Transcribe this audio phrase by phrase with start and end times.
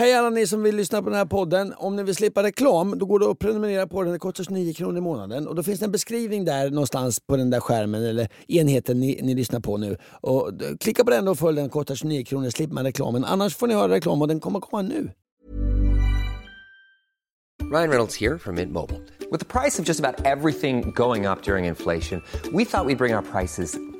[0.00, 1.74] Hej alla ni som vill lyssna på den här podden.
[1.76, 4.12] Om ni vill slippa reklam då går det att prenumerera på den.
[4.12, 5.48] Det kostar 29 kronor i månaden.
[5.48, 9.20] Och då finns det en beskrivning där någonstans på den där skärmen eller enheten ni,
[9.22, 9.96] ni lyssnar på nu.
[10.20, 10.50] Och
[10.80, 11.64] klicka på den och följ den.
[11.64, 12.50] Det kostar 29 kronor.
[12.50, 13.24] slipper man reklamen.
[13.24, 15.10] Annars får ni höra reklam och den kommer komma nu.
[17.72, 19.00] Ryan Reynolds här från Mint Mobile.
[19.30, 22.96] Med priset på nästan allt som går upp under inflationen trodde vi att vi skulle
[22.96, 23.99] bring våra priser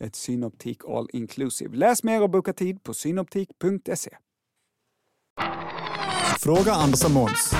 [0.00, 1.76] ett Synoptik All Inclusive.
[1.76, 4.10] Läs mer och boka tid på synoptik.se.
[6.40, 7.54] Fråga Anders och Måns.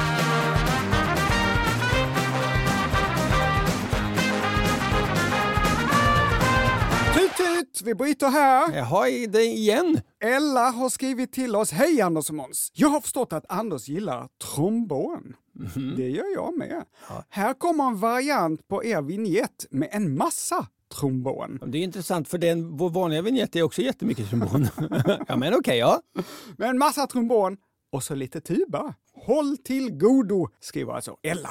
[7.14, 7.82] Tut tut!
[7.84, 8.76] Vi bryter här.
[8.76, 10.00] Jaha, det igen?
[10.20, 11.72] Ella har skrivit till oss.
[11.72, 12.70] Hej Anders och Måns!
[12.74, 15.36] Jag har förstått att Anders gillar trombon.
[15.96, 16.84] Det gör jag med.
[17.28, 21.60] Här kommer en variant på er vignett med en massa trombon.
[21.66, 24.68] Det är intressant för den, vår vanliga vignett är också jättemycket trombon.
[25.28, 26.00] ja men okej, ja.
[26.58, 27.56] Med en massa trombon
[27.92, 28.94] och så lite tuba.
[29.14, 31.50] Håll till godo, skriver alltså Ella.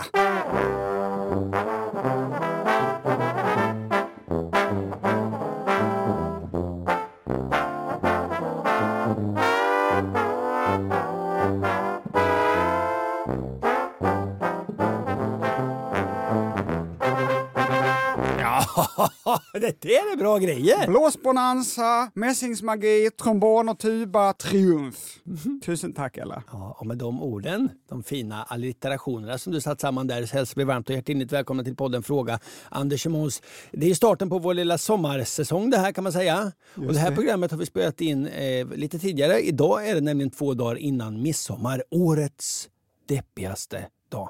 [19.53, 20.87] det är bra grejer.
[20.87, 25.17] Blåsbonanza, mässingsmagi, trombon och tuba, triumf.
[25.65, 26.43] Tusen tack Ella.
[26.51, 30.55] Ja, och med de orden, de fina allitterationerna som du satt samman där, så hälsar
[30.55, 32.39] vi varmt och hjärtligt välkomna till podden Fråga
[32.69, 33.41] Anders och Måns.
[33.71, 36.51] Det är starten på vår lilla sommarsäsong det här kan man säga.
[36.75, 39.39] och det här programmet har vi spelat in eh, lite tidigare.
[39.39, 42.69] Idag är det nämligen två dagar innan midsommar, årets
[43.07, 44.29] deppigaste dag.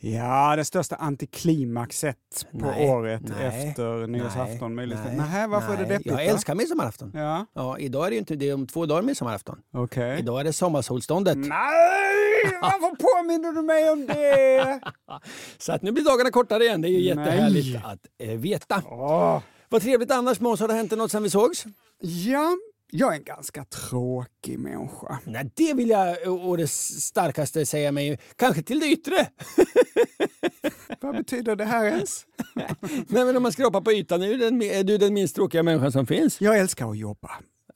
[0.00, 2.16] Ja, det största antiklimaxet
[2.52, 5.06] på Nej, året nej, efter nyårsafton möjligtvis.
[5.16, 5.88] nej, Nej, varför är det nej.
[5.90, 7.10] deppigt Jag älskar midsommarafton.
[7.14, 9.58] Ja, Ja, idag är det inte det är om två dagar midsommarafton.
[9.74, 10.18] okej.
[10.18, 11.36] Idag är det sommarsolståndet.
[11.38, 11.48] Nej!
[12.62, 14.80] Varför påminner du mig om det?
[15.58, 16.80] Så att nu blir dagarna kortare igen.
[16.80, 17.24] Det är ju Nej.
[17.24, 18.82] jättehärligt att eh, veta.
[18.90, 19.40] Åh.
[19.68, 21.64] Vad trevligt annars Måns, har det hänt något sen vi sågs?
[22.00, 22.56] Ja,
[22.90, 25.18] jag är en ganska tråkig människa.
[25.24, 28.18] Nej, det vill jag å det starkaste säga mig.
[28.36, 29.28] Kanske till det yttre.
[31.00, 32.26] Vad betyder det här ens?
[33.08, 35.62] Nej, men om man skrapar på ytan är du den, är du den minst tråkiga
[35.62, 36.40] människan som finns.
[36.40, 37.30] Jag älskar att jobba.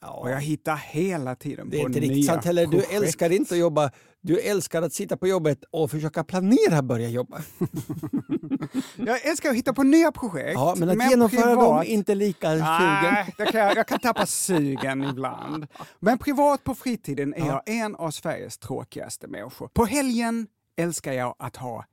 [0.06, 2.67] Och jag hittar hela tiden Det är på inte nya riktigt sant heller.
[2.67, 2.93] Du projekt.
[2.93, 3.91] älskar inte att jobba.
[4.25, 7.43] Du älskar att sitta på jobbet och försöka planera börja jobba.
[8.97, 10.53] Jag älskar att hitta på nya projekt.
[10.55, 12.65] Ja, men att genomföra dem privat- är inte lika sugen.
[12.69, 15.66] Nej, kan jag, jag kan tappa sugen ibland.
[16.00, 19.69] Men privat på fritiden är jag en av Sveriges tråkigaste människor.
[19.69, 20.47] På helgen
[20.77, 21.84] älskar jag att ha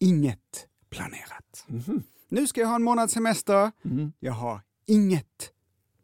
[0.00, 1.64] inget planerat.
[1.66, 2.02] Mhm.
[2.28, 3.72] Nu ska jag ha en månads semester.
[3.84, 4.12] Mm.
[4.20, 5.50] Jag har inget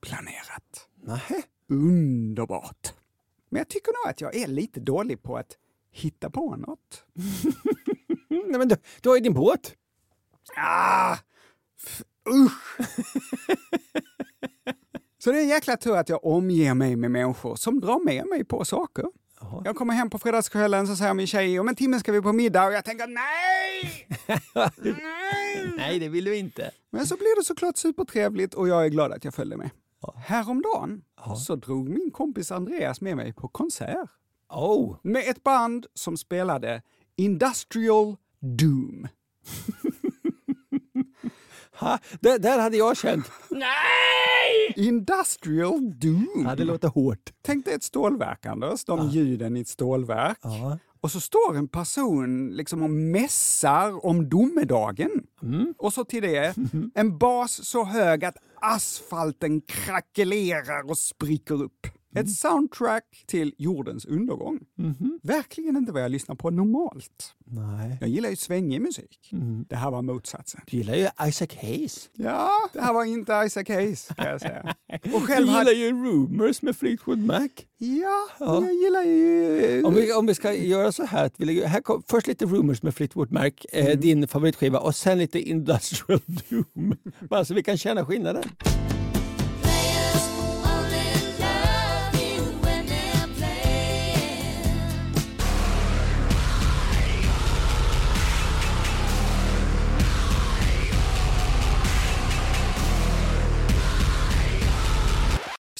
[0.01, 0.89] planerat.
[1.03, 1.43] Nähä.
[1.69, 2.95] Underbart.
[3.51, 5.57] Men jag tycker nog att jag är lite dålig på att
[5.91, 7.05] hitta på något.
[8.29, 9.75] Nej, men du, du har ju din båt.
[10.57, 11.17] Ah,
[12.29, 12.79] usch!
[15.19, 18.27] Så det är en jäkla tur att jag omger mig med människor som drar med
[18.27, 19.05] mig på saker.
[19.65, 22.33] Jag kommer hem på fredagskvällen så säger min tjej om en timme ska vi på
[22.33, 24.09] middag och jag tänker nej!
[24.97, 25.75] nej!
[25.77, 26.71] Nej, det vill du inte.
[26.91, 29.71] Men så blir det såklart supertrevligt och jag är glad att jag följde med.
[30.17, 31.03] Häromdagen
[31.47, 34.11] så drog min kompis Andreas med mig på konsert
[34.51, 36.83] Oh, med ett band som spelade
[37.17, 39.09] Industrial Doom.
[41.73, 44.75] Ha, där, där hade jag känt, nej!
[44.77, 46.45] Industrial Doom.
[46.45, 47.33] Ja, det låter hårt.
[47.43, 48.85] Tänk dig ett stålverk, Anders.
[48.85, 50.39] De ljuden i ett stålverk.
[50.43, 50.79] Ja.
[51.01, 55.11] Och så står en person liksom och mässar om domedagen.
[55.43, 55.75] Mm.
[55.79, 56.57] Och så till det
[56.95, 61.87] en bas så hög att asfalten krackelerar och spricker upp.
[62.13, 62.25] Mm.
[62.25, 64.59] Ett soundtrack till jordens undergång.
[65.23, 67.35] Verkligen inte vad jag lyssnar på normalt.
[67.47, 67.97] Nej.
[68.01, 69.29] Jag gillar ju svängig musik.
[69.33, 69.65] Mm.
[69.69, 70.61] Det här var motsatsen.
[70.67, 72.11] Du gillar ju Isaac Hayes.
[72.13, 74.63] Ja, det här var inte Isaac Hayes kan jag säga.
[74.89, 75.73] Och Du själv gillar hade...
[75.73, 77.49] ju Rumors med Fleetwood Mac.
[77.79, 79.83] Ja, jag gillar ju...
[79.85, 82.45] Om vi, om vi ska göra så här, att vi lägger, här kom, först lite
[82.47, 86.95] Rumors med Fleetwood Mac, eh, din favoritskiva, och sen lite Industrial Doom.
[87.31, 88.43] Bara så vi kan känna skillnaden.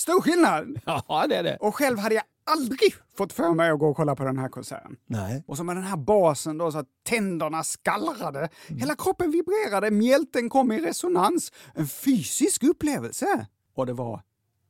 [0.01, 0.81] Stor skillnad!
[1.09, 1.57] Ja, det är det.
[1.57, 4.49] Och själv hade jag aldrig fått för mig att gå och kolla på den här
[4.49, 4.97] konserten.
[5.07, 5.45] Nej.
[5.47, 10.49] Och så med den här basen då så att tänderna skallrade, hela kroppen vibrerade, mjälten
[10.49, 11.53] kom i resonans.
[11.75, 13.47] En fysisk upplevelse.
[13.75, 14.23] Och det var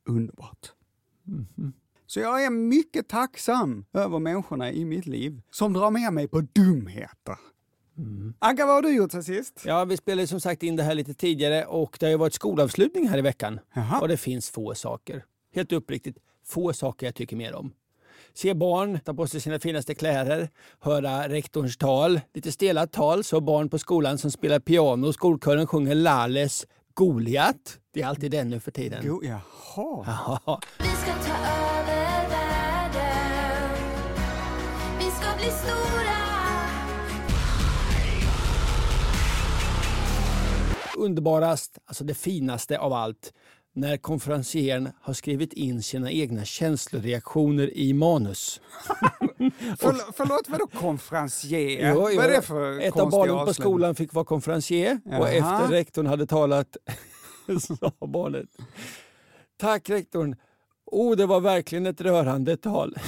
[0.05, 0.71] underbart.
[2.07, 6.41] Så jag är mycket tacksam över människorna i mitt liv som drar med mig på
[6.41, 7.37] dumheter.
[8.39, 9.61] Anka, vad har du gjort sen sist?
[9.65, 12.33] Ja, vi spelade som sagt in det här lite tidigare och det har ju varit
[12.33, 13.59] skolavslutning här i veckan.
[13.73, 13.99] Jaha.
[13.99, 17.73] Och det finns få saker, helt uppriktigt, få saker jag tycker mer om.
[18.33, 20.49] Se barn ta på sig sina finaste kläder,
[20.79, 25.95] höra rektorns tal, lite stela tal, så barn på skolan som spelar piano, skolkören sjunger
[25.95, 27.79] Lales Goliat.
[27.93, 29.03] Det är alltid den nu för tiden.
[29.05, 29.41] Jo, jaha.
[30.45, 33.77] Ja, Vi ska ta över världen.
[34.99, 35.90] Vi ska bli stora.
[41.01, 43.33] Underbarast, alltså det finaste av allt,
[43.73, 48.61] när konferencieren har skrivit in sina egna känsloreaktioner i manus.
[49.79, 51.89] Förl- förlåt, vadå konferencier?
[51.93, 55.11] Jo, Vad jo, är det för Ett av barnen på skolan fick vara konferencier och
[55.13, 55.29] Jaha.
[55.31, 56.77] efter rektorn hade talat
[57.59, 58.49] sa barnet
[59.57, 60.35] Tack rektorn.
[60.85, 62.95] Oh, det var verkligen ett rörande tal.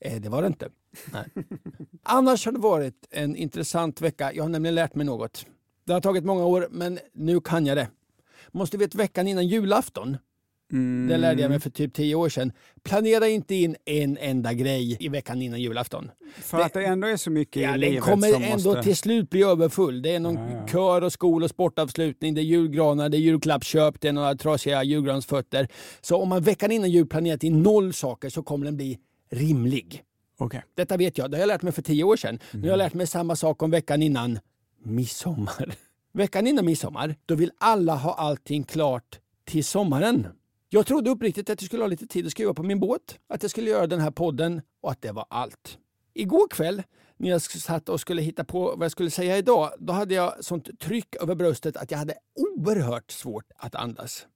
[0.00, 0.68] Eh, det var det inte.
[1.12, 1.24] Nej.
[2.02, 4.32] Annars har det varit en intressant vecka.
[4.32, 5.46] Jag har nämligen lärt mig något.
[5.86, 7.88] Det har tagit många år, men nu kan jag det.
[8.52, 10.16] Måste vet veckan innan julafton.
[11.08, 12.52] Det lärde jag mig för typ tio år sedan.
[12.82, 16.10] Planera inte in en enda grej i veckan innan julafton.
[16.38, 18.82] För att det ändå är så mycket Ja, i den livet kommer som ändå måste...
[18.82, 20.02] till slut bli överfull.
[20.02, 20.66] Det är någon Ja, ja.
[20.66, 24.84] kör och skol och sportavslutning, det är julgranar, det är julklappsköp, det är några trasiga
[24.84, 25.68] julgransfötter.
[26.00, 28.98] Så om man veckan innan jul planerat in noll saker så kommer den bli
[29.30, 30.02] rimlig.
[30.40, 30.64] Okej.
[30.74, 32.34] Detta vet jag, det har jag lärt mig för tio år sedan.
[32.52, 32.62] Nu Mm.
[32.64, 34.38] har jag lärt mig samma sak om veckan innan
[34.84, 35.74] midsommar.
[36.12, 40.26] Veckan innan midsommar, då vill alla ha allting klart till sommaren.
[40.68, 43.42] Jag trodde uppriktigt att jag skulle ha lite tid att skriva på min båt, att
[43.42, 45.78] jag skulle göra den här podden och att det var allt.
[46.14, 46.82] Igår kväll
[47.16, 50.44] när jag satt och skulle hitta på vad jag skulle säga idag, då hade jag
[50.44, 52.14] sånt tryck över bröstet att jag hade
[52.56, 54.26] oerhört svårt att andas.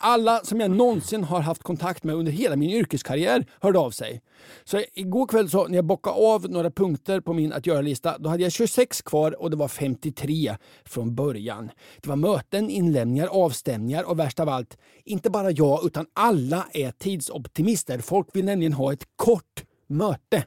[0.00, 4.22] Alla som jag någonsin har haft kontakt med under hela min yrkeskarriär hörde av sig.
[4.64, 8.28] Så igår kväll så, när jag bockade av några punkter på min att göra-lista, då
[8.28, 11.70] hade jag 26 kvar och det var 53 från början.
[12.02, 16.90] Det var möten, inlämningar, avstämningar och värst av allt, inte bara jag utan alla är
[16.90, 17.98] tidsoptimister.
[17.98, 20.44] Folk vill nämligen ha ett kort möte.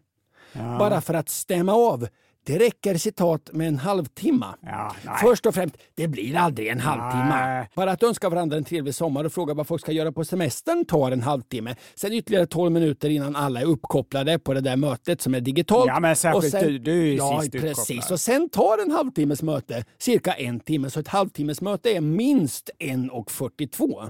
[0.53, 2.07] Bara för att stämma av.
[2.45, 4.45] Det räcker citat med en halvtimme.
[4.61, 4.95] Ja.
[5.21, 7.67] Först och främst, det blir aldrig en halvtimme.
[7.75, 10.85] Bara att önska varandra en trevlig sommar och fråga vad folk ska göra på semestern
[10.85, 11.75] tar en halvtimme.
[11.95, 15.87] Sen ytterligare 12 minuter innan alla är uppkopplade på det där mötet som är digitalt.
[15.87, 17.79] Ja, men särskilt Och du- du är ju ja, sist precis.
[17.89, 18.11] uppkopplad.
[18.11, 20.89] Och sen tar en halvtimmes möte cirka en timme.
[20.89, 24.09] Så ett halvtimmes möte är minst 1.42.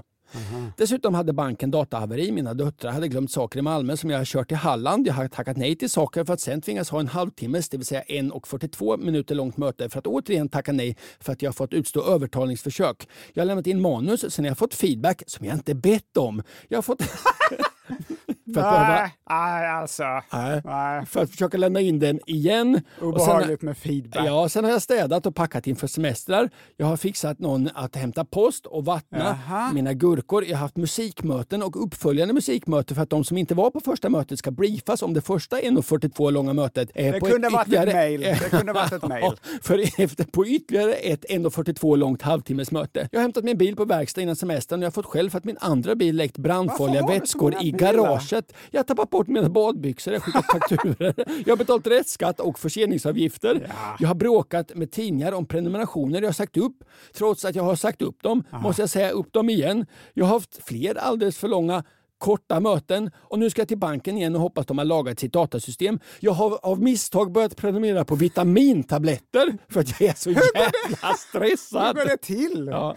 [0.76, 2.32] Dessutom hade banken datahaveri.
[2.32, 5.06] Mina döttrar hade glömt saker i Malmö som jag har kört till Halland.
[5.06, 7.86] Jag har tackat nej till saker för att sen tvingas ha en halvtimmes, det vill
[7.86, 11.72] säga 1.42 minuter långt möte för att återigen tacka nej för att jag har fått
[11.72, 13.08] utstå övertalningsförsök.
[13.32, 16.42] Jag har lämnat in manus, sen har jag fått feedback som jag inte bett om.
[16.68, 17.02] Jag har fått...
[18.44, 18.88] för, att behöva...
[18.88, 20.02] Nej, nej, alltså.
[20.32, 20.62] Nej.
[20.64, 21.06] Nej.
[21.06, 22.74] för att försöka lämna in den igen.
[22.74, 24.26] Och sen- Obehagligt med feedback.
[24.26, 26.50] Ja, sen har jag städat och packat inför semestrar.
[26.76, 29.72] Jag har fixat någon att hämta post och vattna Jaha.
[29.72, 30.44] mina gurkor.
[30.44, 34.08] Jag har haft musikmöten och uppföljande musikmöten för att de som inte var på första
[34.08, 36.90] mötet ska briefas om det första 1.42 långa mötet.
[36.94, 38.20] är Det kunde ett varit ett ytterligare- mail.
[38.20, 39.22] Det kunde varit ett mail.
[39.24, 43.08] Ja, för efter, på ytterligare ett 1.42 långt halvtimmesmöte.
[43.12, 45.38] Jag har hämtat min bil på verkstad innan semestern och jag har fått själv för
[45.38, 48.31] att min andra bil läckt brandfarliga vätskor i garaget.
[48.70, 51.14] Jag har tappat bort mina badbyxor, jag har skickat fakturer.
[51.46, 53.72] Jag har betalt rättsskatt och förseningsavgifter.
[53.98, 56.84] Jag har bråkat med tidningar om prenumerationer jag har sagt upp.
[57.14, 59.86] Trots att jag har sagt upp dem måste jag säga upp dem igen.
[60.14, 61.84] Jag har haft fler alldeles för långa
[62.22, 65.32] korta möten och nu ska jag till banken igen och hoppas de har lagat sitt
[65.32, 66.00] datasystem.
[66.20, 71.86] Jag har av misstag börjat prenumerera på vitamintabletter för att jag är så jävla stressad.
[71.86, 72.68] Hur går det till?
[72.70, 72.96] Ja.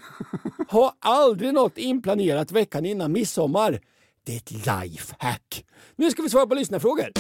[0.68, 3.80] Har aldrig något inplanerat veckan innan midsommar.
[4.26, 5.66] Det är ett lifehack.
[5.96, 7.12] Nu ska vi svara på lyssnarfrågor.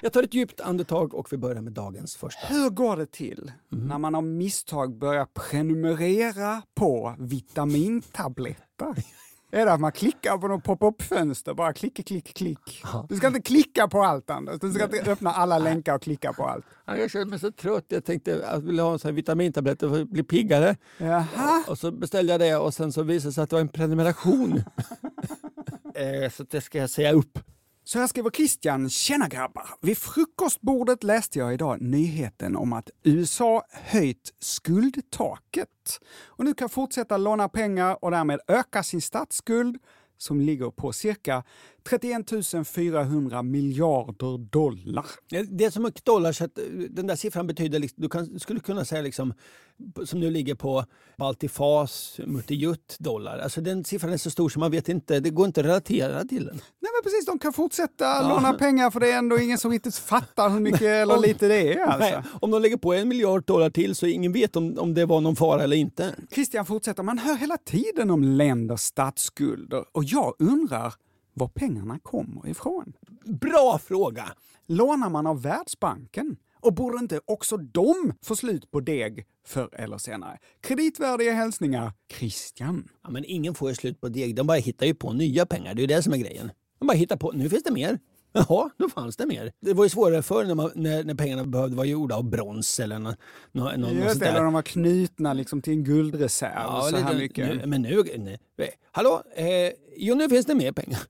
[0.00, 2.46] Jag tar ett djupt andetag och vi börjar med dagens första.
[2.46, 3.88] Hur går det till Mm.
[3.88, 8.94] när man av misstag börjar prenumerera på vitamintabletter?
[9.54, 11.54] Är det att man klickar på något pop-up-fönster?
[11.54, 12.82] Bara klick, klick, klick.
[13.08, 14.60] Du ska inte klicka på allt Anders.
[14.60, 16.64] Du ska inte öppna alla länkar och klicka på allt.
[16.84, 17.84] Ja, Jag kände mig så trött.
[17.88, 20.76] Jag tänkte att jag ville ha en sån här vitamintabletter för att bli piggare.
[20.98, 21.64] Jaha.
[21.68, 23.68] Och så beställde jag det och sen så visade det sig att det var en
[23.68, 24.62] prenumeration.
[25.96, 27.38] Eh, så det ska jag säga upp.
[27.86, 29.70] Så här skriver Christian, tjena grabbar!
[29.80, 37.16] Vid frukostbordet läste jag idag nyheten om att USA höjt skuldtaket och nu kan fortsätta
[37.16, 39.78] låna pengar och därmed öka sin statsskuld
[40.18, 41.44] som ligger på cirka
[41.88, 45.06] 31 400 miljarder dollar.
[45.50, 48.40] Det är så mycket dollar så att eh, den där siffran betyder, liksom, du kan,
[48.40, 49.34] skulle kunna säga liksom,
[50.04, 50.84] som nu ligger på
[51.18, 53.38] Baltifas multijutt dollar.
[53.38, 56.24] Alltså den siffran är så stor så man vet inte, det går inte att relatera
[56.24, 56.54] till den.
[56.54, 59.96] Nej men precis, de kan fortsätta låna pengar för det är ändå ingen som riktigt
[59.96, 61.98] fattar hur mycket eller lite det är.
[61.98, 62.30] Nej, Alltså.
[62.40, 65.20] om de lägger på en miljard dollar till så ingen vet om, om det var
[65.20, 66.14] någon fara eller inte.
[66.34, 70.94] Christian fortsätter, man hör hela tiden om länders statsskulder och jag undrar
[71.34, 72.92] var pengarna kommer ifrån.
[73.24, 74.24] Bra fråga!
[74.66, 76.36] Lånar man av Världsbanken?
[76.60, 80.38] Och borde inte också de få slut på deg förr eller senare?
[80.60, 82.88] Kreditvärdiga hälsningar, Christian.
[83.02, 85.74] Ja, men ingen får ju slut på deg, de bara hittar ju på nya pengar.
[85.74, 86.50] Det är ju det som är grejen.
[86.78, 87.98] De bara hittar på, nu finns det mer.
[88.36, 89.52] Jaha, då fanns det mer.
[89.60, 92.80] Det var ju svårare förr när, man, när, när pengarna behövde vara gjorda av brons
[92.80, 93.14] eller nå,
[93.52, 96.52] nå, nå, något Just det, när de var knutna liksom till en guldreserv.
[96.54, 97.48] Ja, så här mycket.
[97.48, 98.38] Nu, men nu, nu...
[98.92, 99.22] Hallå?
[99.34, 99.46] Eh,
[99.96, 101.00] jo, nu finns det mer pengar.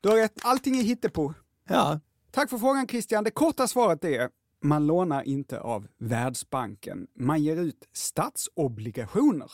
[0.00, 1.34] Du har rätt, allting är hittepå.
[1.68, 2.00] Ja,
[2.30, 3.24] Tack för frågan Christian.
[3.24, 4.28] Det korta svaret är
[4.62, 7.06] man lånar inte av Världsbanken.
[7.18, 9.50] Man ger ut statsobligationer.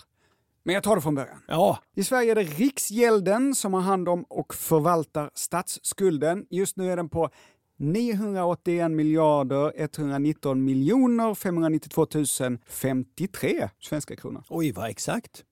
[0.67, 1.39] Men jag tar det från början.
[1.49, 1.79] ja.
[1.95, 6.47] I Sverige är det Riksgälden som har hand om och förvaltar statsskulden.
[6.51, 7.31] Just nu är den på
[7.79, 12.07] 981 miljarder 119 miljoner 592
[12.69, 14.45] 053 svenska kronor.
[14.49, 15.45] Oj, vad exakt.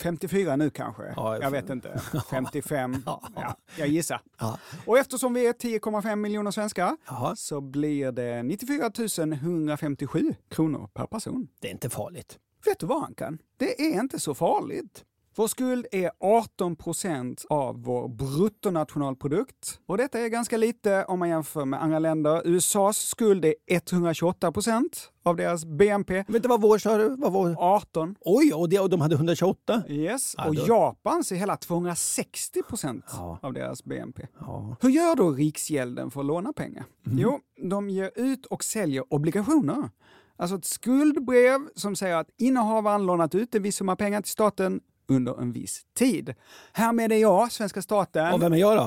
[0.00, 1.02] 54 nu kanske?
[1.16, 2.00] Ja, jag vet inte.
[2.30, 3.02] 55?
[3.06, 3.22] Ja.
[3.36, 4.20] Ja, jag gissar.
[4.38, 4.58] Ja.
[4.86, 6.96] Och eftersom vi är 10,5 miljoner svenskar
[7.36, 8.90] så blir det 94
[9.32, 11.48] 157 kronor per person.
[11.60, 12.38] Det är inte farligt.
[12.64, 13.38] Vet du vad Ankan?
[13.56, 15.04] Det är inte så farligt.
[15.36, 19.80] Vår skuld är 18 procent av vår bruttonationalprodukt.
[19.86, 22.42] Och detta är ganska lite om man jämför med andra länder.
[22.44, 26.24] USAs skuld är 128 procent av deras BNP.
[26.28, 27.08] Du vad vår sa du?
[27.16, 27.56] Vad vår?
[27.58, 28.14] 18.
[28.20, 29.82] Oj, och, det, och de hade 128?
[29.88, 30.34] Yes.
[30.38, 33.38] Ja, och Japans är hela 260 procent Ja.
[33.42, 34.26] av deras BNP.
[34.40, 34.76] Ja.
[34.80, 36.84] Hur gör då Riksgälden för att låna pengar?
[37.06, 37.18] Mhm.
[37.18, 37.40] Jo,
[37.70, 39.90] de ger ut och säljer obligationer.
[40.36, 44.80] Alltså ett skuldbrev som säger att innehavaren lånat ut en viss summa pengar till staten
[45.08, 46.34] under en viss tid.
[46.72, 48.84] Härmed är jag, svenska staten, Och vem är jag då?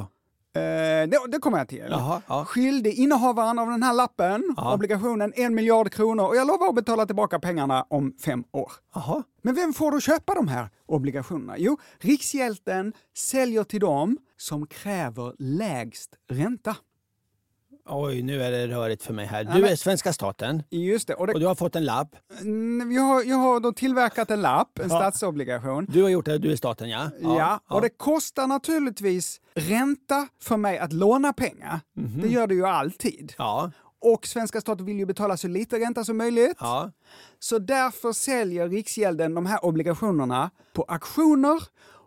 [0.59, 2.45] eh, det, det kommer jag till, Jaha, ja.
[2.45, 4.73] skyldig innehavaren av den här lappen, Ja.
[4.73, 8.71] obligationen, en miljard kronor och jag lovar att betala tillbaka pengarna om fem år.
[8.95, 9.23] Jaha.
[9.41, 11.55] Men vem får då köpa de här obligationerna?
[11.57, 16.75] Jo, Riksgälden säljer till dem som kräver lägst ränta.
[17.89, 19.43] Oj, nu är det rörigt för mig här.
[19.43, 21.13] Du men- är svenska staten Just det.
[21.13, 22.15] Och och det du har fått en lapp.
[22.41, 24.95] Mm, jag, har, jag har då tillverkat en lapp, en Ja.
[24.99, 25.85] statsobligation.
[25.89, 27.09] Du har gjort det, du är staten ja?
[27.21, 31.79] Ja, och det kostar naturligtvis ränta för mig att låna pengar.
[32.21, 33.33] Det gör det ju alltid.
[33.37, 36.57] Ja, Och svenska staten vill ju betala så lite ränta som möjligt.
[36.59, 36.91] ja.
[37.39, 41.63] Så därför säljer Riksgälden de här obligationerna på auktioner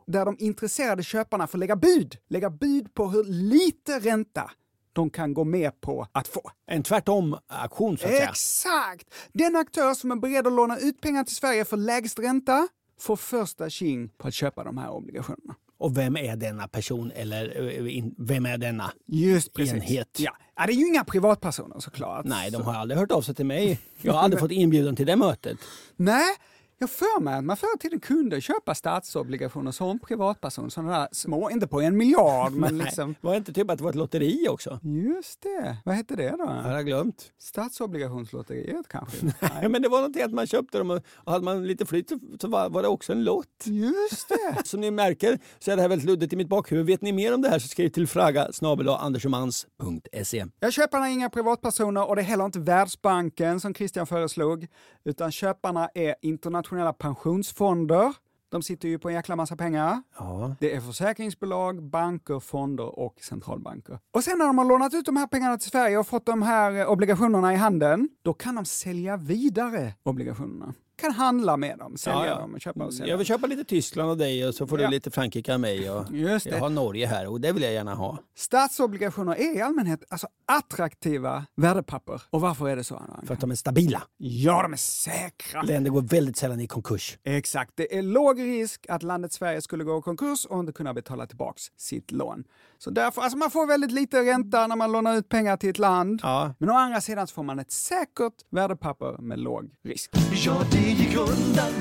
[0.06, 2.16] där de intresserade köparna får lägga bud.
[2.28, 4.50] Lägga bud på hur lite ränta
[4.92, 6.50] de kan gå med på att få.
[6.66, 8.28] En tvärtom-aktion så att säga.
[8.28, 9.14] Exakt!
[9.32, 12.68] Den aktör som är beredd att låna ut pengar till Sverige för lägst ränta
[13.00, 15.54] får första tjing på att köpa de här obligationerna.
[15.78, 18.92] Och vem är denna person eller eh, vem är denna?
[19.06, 19.74] Just precis.
[19.74, 20.16] Enhet.
[20.18, 20.36] Ja.
[20.56, 22.24] ja, det är ju inga privatpersoner såklart.
[22.24, 23.80] Nej, de har aldrig hört av sig till mig.
[24.02, 25.58] Jag har aldrig fått inbjudan till det mötet.
[25.96, 26.36] Nej,
[26.82, 31.08] Jag för mig att man förr i tiden kunde köpa statsobligationer som privatperson, sådana där
[31.12, 33.14] små, inte på en miljard, men Nej, liksom.
[33.20, 34.80] Var det inte typ att det var ett lotteri också?
[34.82, 36.44] Just det, vad hette det då?
[36.44, 37.32] Jag har glömt.
[37.38, 39.26] Statsobligationslotteriet kanske?
[39.40, 42.08] Nej, men det var någonting att man köpte dem och och hade man lite flyt
[42.08, 43.64] så, så var, var det också en lott.
[43.64, 44.62] Just det!
[44.66, 46.86] Som ni märker så är det här väldigt luddigt i mitt bakhuvud.
[46.86, 48.50] Vet ni mer om det här så skriv till fraga
[48.98, 50.46] andersomans.se.
[50.60, 54.66] Jag köparna är inga privatpersoner och det är heller inte Världsbanken som Christian föreslog,
[55.04, 58.14] utan köparna är internationella pensionsfonder.
[58.50, 60.02] De sitter ju på en jäkla massa pengar.
[60.18, 60.54] Ja.
[60.60, 63.98] Det är försäkringsbolag, banker, fonder och centralbanker.
[64.14, 66.42] Och sen när de har lånat ut de här pengarna till Sverige och fått de
[66.42, 70.74] här obligationerna i handen, då kan de sälja vidare obligationerna.
[71.00, 73.10] Kan handla med dem, sälja Ja, dem och köpa och sälja.
[73.12, 74.86] Jag vill köpa lite Tyskland av dig och så får Ja.
[74.86, 75.90] du lite Frankrike av mig.
[75.90, 76.50] Och Just det.
[76.50, 78.18] Jag har Norge här och det vill jag gärna ha.
[78.36, 82.22] Statsobligationer är i allmänhet alltså attraktiva värdepapper.
[82.30, 82.96] Och varför är det så?
[82.96, 83.22] Anna?
[83.26, 84.02] För att de är stabila.
[84.16, 85.62] Ja, de är säkra.
[85.62, 87.18] Länder går väldigt sällan i konkurs.
[87.24, 87.72] Exakt.
[87.74, 91.26] Det är låg risk att landet Sverige skulle gå i konkurs och inte kunna betala
[91.26, 92.44] tillbaks sitt lån.
[92.78, 95.78] Så därför, alltså man får väldigt lite ränta när man lånar ut pengar till ett
[95.78, 96.20] land.
[96.22, 96.54] Ja.
[96.58, 100.10] Men å andra sidan så får man ett säkert värdepapper med låg risk.
[100.46, 101.72] Ja, det gick undan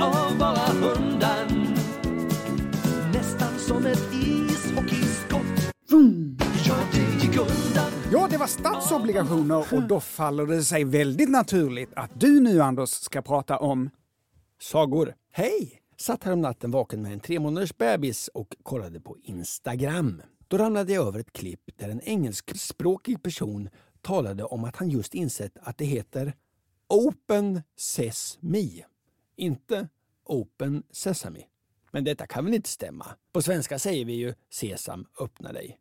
[0.00, 1.76] av bara hundan
[3.14, 5.74] Nästan som ett ishockeyskott
[6.66, 11.90] Ja, det gick undan Ja, det var statsobligationer och då faller det sig väldigt naturligt
[11.96, 13.90] att du nu, Anders, ska prata om
[14.60, 15.14] Sagor.
[15.32, 15.80] Hej!
[15.96, 20.22] Satt här om natten vaken med en tre månaders bebis och kollade på Instagram.
[20.48, 23.68] Då ramlade jag över ett klipp där en engelskspråkig person
[24.02, 26.34] talade om att han just insett att det heter
[26.90, 28.84] Open Sesame.
[29.36, 29.88] Inte
[30.24, 31.40] Open Sesame.
[31.90, 33.06] Men detta kan väl inte stämma?
[33.32, 35.78] På svenska säger vi ju Sesam, öppna dig.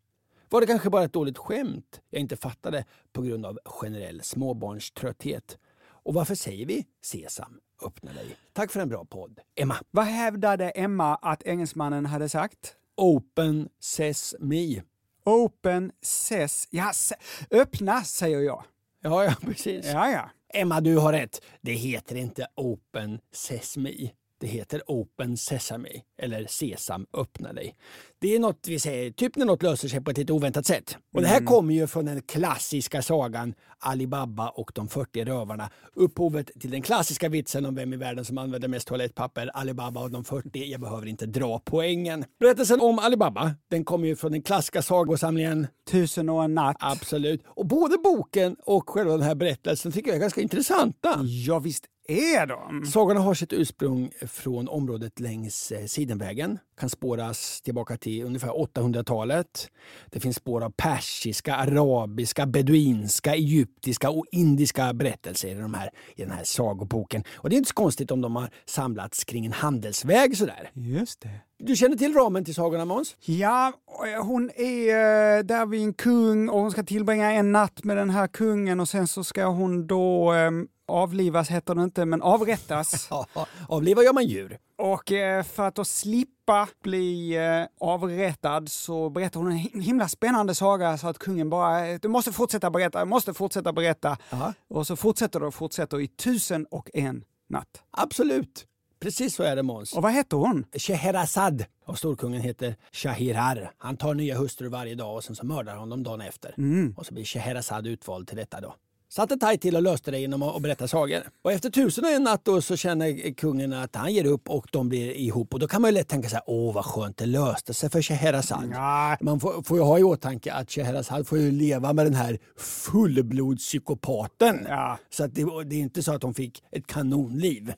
[0.50, 5.58] Var det kanske bara ett dåligt skämt jag inte fattade på grund av generell småbarnströtthet?
[5.86, 8.36] Och varför säger vi Sesam, öppna dig?
[8.54, 9.40] Tack för en bra podd.
[9.56, 9.76] Emma.
[9.92, 12.76] vad hävdade Emma att engelsmannen hade sagt?
[12.96, 14.84] Open Sesame.
[15.24, 16.68] Open ses...
[16.70, 17.16] Ja, se,
[17.52, 18.64] öppna, säger jag.
[19.02, 19.86] Ja, ja, precis.
[19.86, 20.30] Ja, ja.
[20.54, 21.42] Emma, du har rätt.
[21.62, 24.12] Det heter inte Open Sesame.
[24.40, 25.90] Det heter Open Sesame,
[26.22, 27.76] eller Sesam, öppna dig.
[28.20, 30.98] Det är något vi säger, typ när något löser sig på ett lite oväntat sätt.
[31.14, 35.70] Och det här kommer ju från den klassiska sagan Alibaba och de 40 rövarna.
[35.94, 40.12] Upphovet till den klassiska vitsen om vem i världen som använder mest toalettpapper, Alibaba och
[40.12, 40.72] de 40.
[40.72, 42.26] Jag behöver inte dra poängen.
[42.40, 46.78] Berättelsen om Alibaba, den kommer ju från den klassiska sagosamlingen Tusen och en natt.
[46.80, 47.44] Absolut.
[47.48, 51.20] Och både boken och själva den här berättelsen tycker jag är ganska intressanta.
[51.24, 52.86] Ja, visst är de.
[52.86, 56.60] Sagorna har sitt ursprung från området längs eh, Sidenvägen.
[56.80, 59.70] Kan spåras tillbaka till ungefär 800-talet.
[60.12, 66.22] Det finns spår av persiska, arabiska, beduinska, egyptiska och indiska berättelser i, de här, i
[66.22, 67.24] den här sagoboken.
[67.36, 70.72] Och det är inte så konstigt om de har samlats kring en handelsväg sådär.
[70.74, 71.42] Just det.
[71.60, 73.16] Du känner till ramen till sagorna Måns?
[73.20, 74.90] Ja, och hon är
[75.38, 78.80] eh, där vid en kung och hon ska tillbringa en natt med den här kungen
[78.80, 80.52] och sen så ska hon då eh,
[80.88, 83.08] avlivas, heter det inte, men avrättas.
[83.34, 84.58] Ja, avlivar gör man djur.
[84.78, 90.08] Och eh, för att då slippa bli eh, avrättad så berättar hon en him- himla
[90.08, 94.18] spännande saga så att kungen bara, eh, du måste fortsätta berätta, du måste fortsätta berätta.
[94.32, 94.54] Aha.
[94.70, 97.82] Och så fortsätter det och fortsätter i tusen och en natt.
[97.92, 98.66] Absolut.
[99.00, 99.94] Precis så är det Måns.
[99.94, 100.66] Och vad heter hon?
[100.78, 103.72] Scheherazad och storkungen heter Shahirar.
[103.78, 106.56] Han tar nya hustrur varje dag och sen så mördar han dem dagen efter.
[106.96, 108.76] Och så blir Scheherazad utvald till detta då.
[109.10, 111.24] Satte tajt till och löste det genom att berätta sagor.
[111.42, 114.68] Och efter tusen och en natt då så känner kungen att han ger upp och
[114.72, 115.54] de blir ihop.
[115.54, 117.90] Och då kan man ju lätt tänka så här, åh vad skönt det löste sig
[117.90, 118.70] för Scheherazad.
[118.72, 119.18] Ja.
[119.22, 122.40] Man får, får ju ha i åtanke att Scheherazad får ju leva med den här
[122.58, 124.66] fullblodspsykopaten.
[124.70, 124.98] Ja.
[125.10, 127.74] Så att det, det är inte så att de fick ett kanonliv.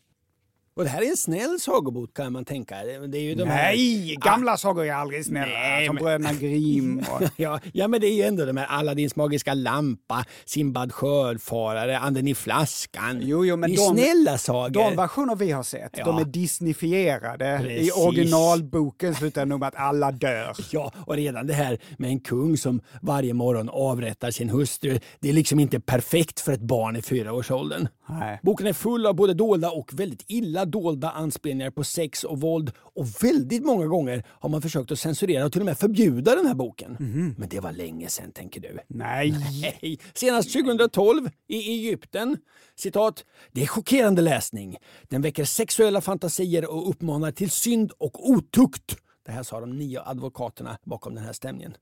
[0.80, 2.76] Och det här är en snäll sagobok kan man tänka.
[3.08, 5.46] Det är ju de här- Nej, gamla sagor är aldrig snälla.
[5.54, 7.00] Nej, som men- Bröderna Grimm.
[7.12, 7.22] Och...
[7.36, 12.28] Ja, ja, men det är ju ändå de här Aladdins magiska lampa, Simbad skördfarare, Anden
[12.28, 13.20] i flaskan.
[13.22, 14.70] Jo, jo, men det är de- snälla sagor.
[14.70, 16.06] De versioner vi har sett, Ja.
[16.06, 17.56] de är disneyfierade.
[17.56, 17.94] I Precis.
[17.98, 20.56] originalboken slutar nog med att alla dör.
[20.72, 25.30] Ja, och redan det här med en kung som varje morgon avrättar sin hustru, det
[25.30, 27.88] är liksom inte perfekt för ett barn i fyraårsåldern.
[28.10, 28.40] Nej.
[28.44, 32.72] Boken är full av både dolda och väldigt illa dolda anspelningar på sex och våld
[32.78, 36.46] och väldigt många gånger har man försökt att censurera och till och med förbjuda den
[36.46, 36.96] här boken.
[37.38, 38.80] Men det var länge sedan tänker du.
[38.88, 39.36] Nej.
[39.62, 40.00] Nej.
[40.14, 42.38] Senast 2012 i Egypten.
[42.76, 43.26] Citat.
[43.52, 44.78] Det är chockerande läsning.
[45.10, 48.96] Den väcker sexuella fantasier och uppmanar till synd och otukt.
[49.26, 51.74] Det här sa de nio advokaterna bakom den här stämningen.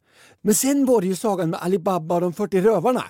[0.41, 3.03] Men sen var det ju sagan med Alibaba och de 40 rövarna.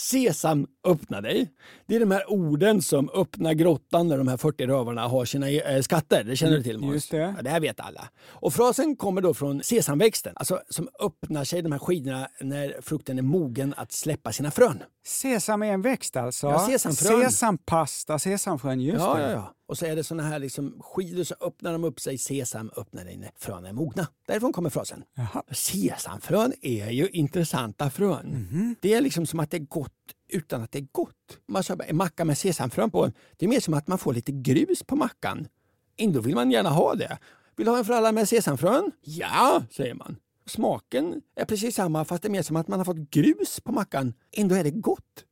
[0.00, 1.50] Sesam, öppna dig.
[1.86, 5.50] Det är de här orden som öppnar grottan när de här 40 rövarna har sina
[5.50, 6.24] eh, skatter.
[6.24, 6.94] Det känner du till Måns?
[6.94, 7.16] just det.
[7.16, 8.08] Ja, det här vet alla.
[8.26, 13.18] Och frasen kommer då från sesamväxten, alltså som öppnar sig de här skidorna när frukten
[13.18, 14.82] är mogen att släppa sina frön.
[15.06, 16.46] Sesam är en växt alltså?
[16.46, 17.22] Ja, sesamfrön.
[17.30, 19.22] Sesampasta, sesamfrön, just Ja, det.
[19.22, 19.54] ja, ja.
[19.70, 22.18] Och så är det såna här liksom skidor så öppnar de upp sig.
[22.18, 24.08] Sesam öppnar dig frön är mogna.
[24.26, 25.04] Därifrån kommer frasen.
[25.14, 25.42] Jaha.
[25.50, 28.26] Sesamfrön är ju intressanta frön.
[28.26, 28.76] Mhm.
[28.80, 29.92] Det är liksom som att det är gott
[30.28, 31.38] utan att det är gott.
[31.48, 33.12] Man kör en macka med sesamfrön på.
[33.36, 35.48] Det är mer som att man får lite grus på mackan.
[35.96, 37.18] Ändå vill man gärna ha det.
[37.56, 38.92] Vill du ha en fralla med sesamfrön?
[39.00, 40.16] Ja, säger man.
[40.46, 43.72] Smaken är precis samma fast det är mer som att man har fått grus på
[43.72, 44.14] mackan.
[44.32, 45.24] Ändå är det gott.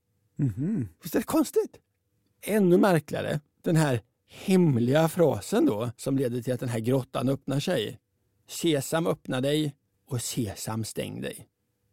[1.02, 1.76] Visst är det konstigt?
[2.42, 7.60] Ännu märkligare, den här hemliga frasen då som leder till att den här grottan öppnar
[7.60, 7.98] sig.
[8.48, 9.74] Sesam öppna dig
[10.08, 11.48] och sesam stäng dig.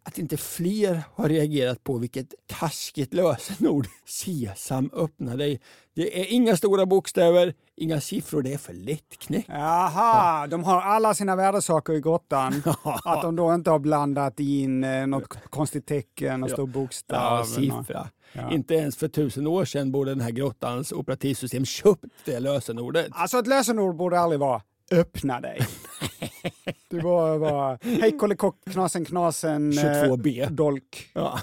[0.07, 5.61] Att inte fler har reagerat på vilket taskigt lösenord sesam öppna dig.
[5.95, 9.49] Det är inga stora bokstäver, inga siffror, det är för lättknäckt.
[9.49, 12.63] Jaha, de har alla sina värdesaker i grottan.
[13.05, 17.37] Att de då inte har blandat in eh, något konstigt tecken och stor bokstav.
[17.37, 18.09] Ja, siffra.
[18.33, 18.51] Ja.
[18.51, 23.07] Inte ens för tusen år sedan borde den här grottans operativsystem köpt det lösenordet.
[23.11, 25.59] Alltså ett lösenord borde aldrig vara öppna dig.
[26.89, 30.47] Det borde vara hej kollekock, knasen knasen, eh, 22B.
[30.49, 31.09] dolk.
[31.13, 31.39] Ja.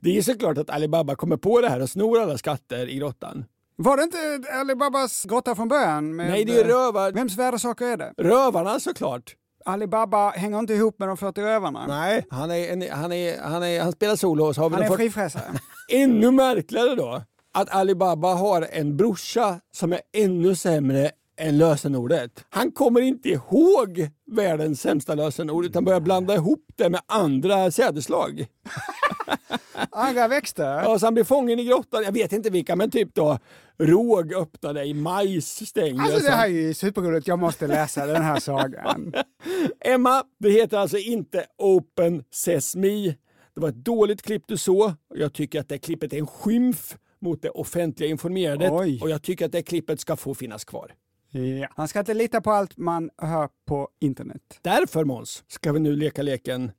[0.00, 3.44] Det är såklart att Alibaba kommer på det här och snor alla skatter i grottan.
[3.76, 4.18] Var det inte
[4.52, 6.16] Alibabas grotta från början?
[6.16, 7.12] Med, Nej, det är eh, rövar.
[7.12, 8.12] Vems värdesaker är det?
[8.18, 9.34] Rövarna såklart.
[9.64, 11.86] Alibaba hänger inte ihop med de 40 rövarna.
[11.86, 14.74] Nej, han, är, en, han, är, han, är, han spelar solo och så har vi
[14.74, 15.42] Han är fått- frifräsare.
[15.92, 17.22] Ännu märkligare då,
[17.54, 22.44] att Alibaba har en brorsa som är ännu sämre än lösenordet.
[22.50, 28.46] Han kommer inte ihåg världens sämsta lösenord utan börjar blanda ihop det med andra sädeslag.
[29.90, 30.82] Andra växter.
[30.82, 32.02] Ja, så han blir fången i grottan.
[32.04, 33.38] Jag vet inte vilka, men typ då
[33.78, 36.02] råg öppna dig, majs stänger.
[36.02, 39.14] Alltså det här är ju superroligt, jag måste läsa den här sagan.
[39.80, 43.14] Emma, det heter alltså inte Open Sesame.
[43.54, 44.92] Det var ett dåligt klipp du såg.
[45.14, 49.00] Jag tycker att det klippet är en skymf mot det offentliga informerandet Oj.
[49.02, 50.92] och jag tycker att det klippet ska få finnas kvar.
[51.34, 51.68] Ja.
[51.76, 54.58] Man ska inte lita på allt man hör på internet.
[54.62, 56.72] Därför Måns, ska vi nu leka leken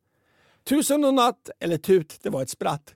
[0.63, 2.93] Tusen och natt eller Tut, det var ett spratt.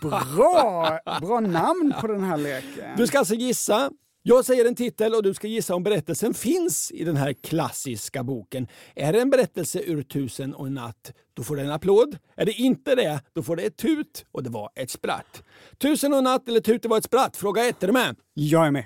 [0.00, 2.96] Bra, bra namn på den här leken.
[2.96, 3.90] Du ska alltså gissa.
[4.22, 8.22] Jag säger en titel och du ska gissa om berättelsen finns i den här klassiska
[8.24, 8.66] boken.
[8.94, 12.18] Är det en berättelse ur Tusen och en natt, då får det en applåd.
[12.36, 15.42] Är det inte det, då får det ett tut och det var ett spratt.
[15.78, 17.36] Tusen och en natt eller Tut, det var ett spratt.
[17.36, 18.16] Fråga ett, är du med?
[18.34, 18.84] Jag är med.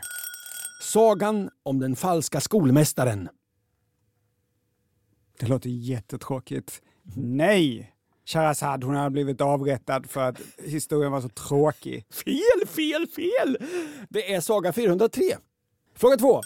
[0.80, 3.28] Sagan om den falska skolmästaren.
[5.40, 6.82] Det låter jättetråkigt.
[7.16, 7.92] Nej!
[8.24, 12.04] Shahrazad, hon har blivit avrättad för att historien var så tråkig.
[12.10, 13.58] Fel, fel, fel!
[14.08, 15.22] Det är saga 403.
[15.94, 16.40] Fråga två.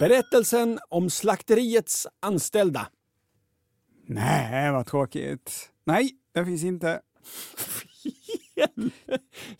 [0.00, 2.88] Berättelsen om slakteriets anställda.
[4.06, 5.70] Nej, vad tråkigt.
[5.84, 7.00] Nej, det finns inte.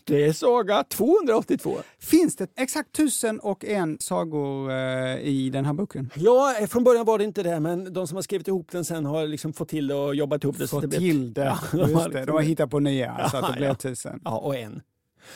[0.03, 1.77] Det är saga 282.
[1.99, 6.09] Finns det exakt tusen och en sagor eh, i den här boken?
[6.15, 8.85] Ja, eh, från början var det inte det, men de som har skrivit ihop den
[8.85, 10.67] sen har liksom fått till det och jobbat ihop det.
[10.67, 11.41] så Få det blev- till det.
[11.43, 12.03] Ja, de har Just det.
[12.09, 13.75] liksom- De har hittat på nya så att det Ja, blir ja.
[13.75, 14.21] tusen.
[14.25, 14.81] Ja, och en.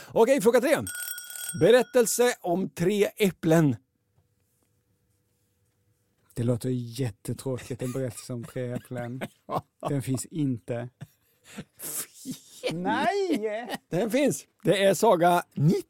[0.08, 0.78] Okej, fråga tre.
[1.60, 3.76] Berättelse om tre äpplen.
[6.34, 9.22] Det låter jättetråkigt, en berättelse om tre äpplen.
[9.90, 10.90] Den finns inte.
[12.74, 13.68] Nej!
[13.92, 14.46] Den finns.
[14.64, 15.86] Det är saga 19.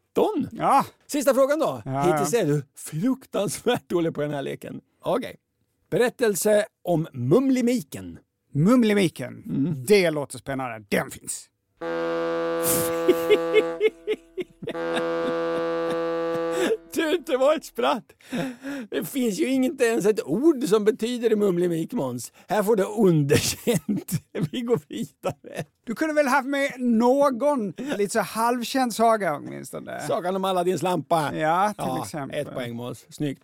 [0.52, 1.82] Ja, Sista frågan då.
[1.86, 4.82] Ja, Hittills är du fruktansvärt dålig på den här leken.
[5.02, 5.36] Okej.
[5.90, 8.20] Berättelse om Mumlimiken.
[8.52, 9.44] Mumlimiken.
[9.88, 10.86] Det låter spännande.
[10.90, 11.50] Den finns.
[16.94, 18.04] Du, det var ett spratt.
[18.92, 22.32] Det finns ju inte ens ett ord som betyder Mumlimik, Måns.
[22.48, 24.12] Här får du underkänt.
[24.52, 25.66] Vi går vidare.
[25.84, 30.00] Du kunde väl haft med någon lite så halvkänd saga åtminstone?
[30.08, 31.36] Sagan om Aladdins lampa.
[31.36, 32.40] Ja, till Ja, exempel.
[32.40, 33.06] ett poäng, Måns.
[33.10, 33.44] Snyggt.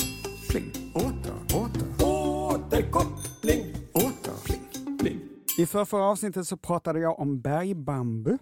[2.71, 3.75] Åter, åter, Återkoppling.
[3.93, 4.33] åter.
[4.45, 5.19] Pling, pling.
[5.57, 8.37] I förra avsnittet så pratade jag om bergbambu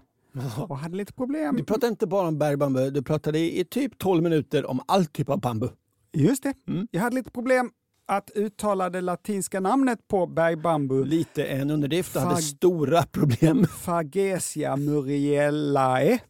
[0.70, 1.56] och hade lite problem.
[1.56, 5.30] Du pratade inte bara om bergbambu, du pratade i typ 12 minuter om all typ
[5.30, 5.68] av bambu.
[6.14, 6.54] Just det.
[6.92, 7.72] Jag hade lite problem
[8.06, 11.06] att uttala det latinska namnet på bergbambu.
[11.06, 13.66] Lite en underdrift och hade stora problem.
[13.68, 16.20] Fagesia muriellae.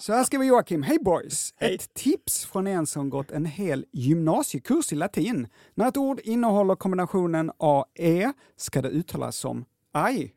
[0.00, 0.82] Så här skriver Joakim.
[0.82, 1.54] Hej boys!
[1.58, 5.48] Ett tips från en som gått en hel gymnasiekurs i latin.
[5.74, 10.34] När ett ord innehåller kombinationen a-e ska det uttalas som aj.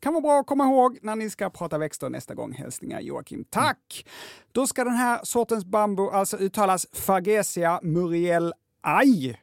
[0.00, 2.52] Kan vara bra att komma ihåg när ni ska prata växter nästa gång.
[2.52, 3.44] Hälsningar Joakim.
[3.50, 4.06] Tack!
[4.52, 9.36] Då ska den här sortens bambu alltså uttalas Fagesia muriellae.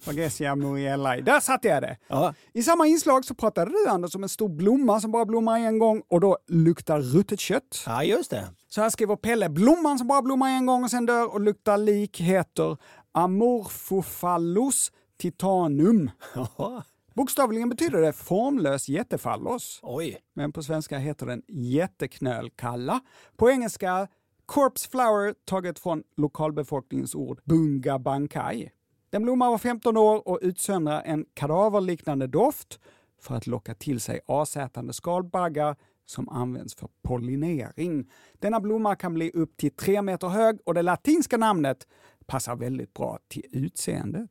[0.00, 1.20] Fagesia muriellae.
[1.20, 1.96] Där satte jag det!
[2.08, 2.34] Ja.
[2.52, 5.78] I samma inslag så pratade du Anders om en stor blomma som bara blommar en
[5.78, 7.82] gång och då luktar ruttet kött.
[7.86, 8.48] ja, just det.
[8.68, 11.78] Så här skriver Pelle, blomman som bara blommar en gång och sen dör och luktar
[11.78, 12.76] lik heter
[13.12, 16.10] Amorphophallus titanum.
[16.34, 16.82] Jaha.
[17.14, 19.80] Bokstavligen betyder det formlös jättefallos.
[19.82, 20.18] Oj.
[20.34, 23.00] Men på svenska heter den jätteknölkalla.
[23.36, 24.08] På engelska
[24.46, 28.70] corpse flower taget från lokalbefolkningens ord bunga bankai.
[29.10, 32.80] Den blommar var 15 år och utsöndrar en kadaverliknande doft
[33.20, 38.10] för att locka till sig asätande skalbaggar som används för pollinering.
[38.38, 41.86] Denna blomma kan bli upp till 3 meter hög och det latinska namnet
[42.26, 44.30] passar väldigt bra till utseendet.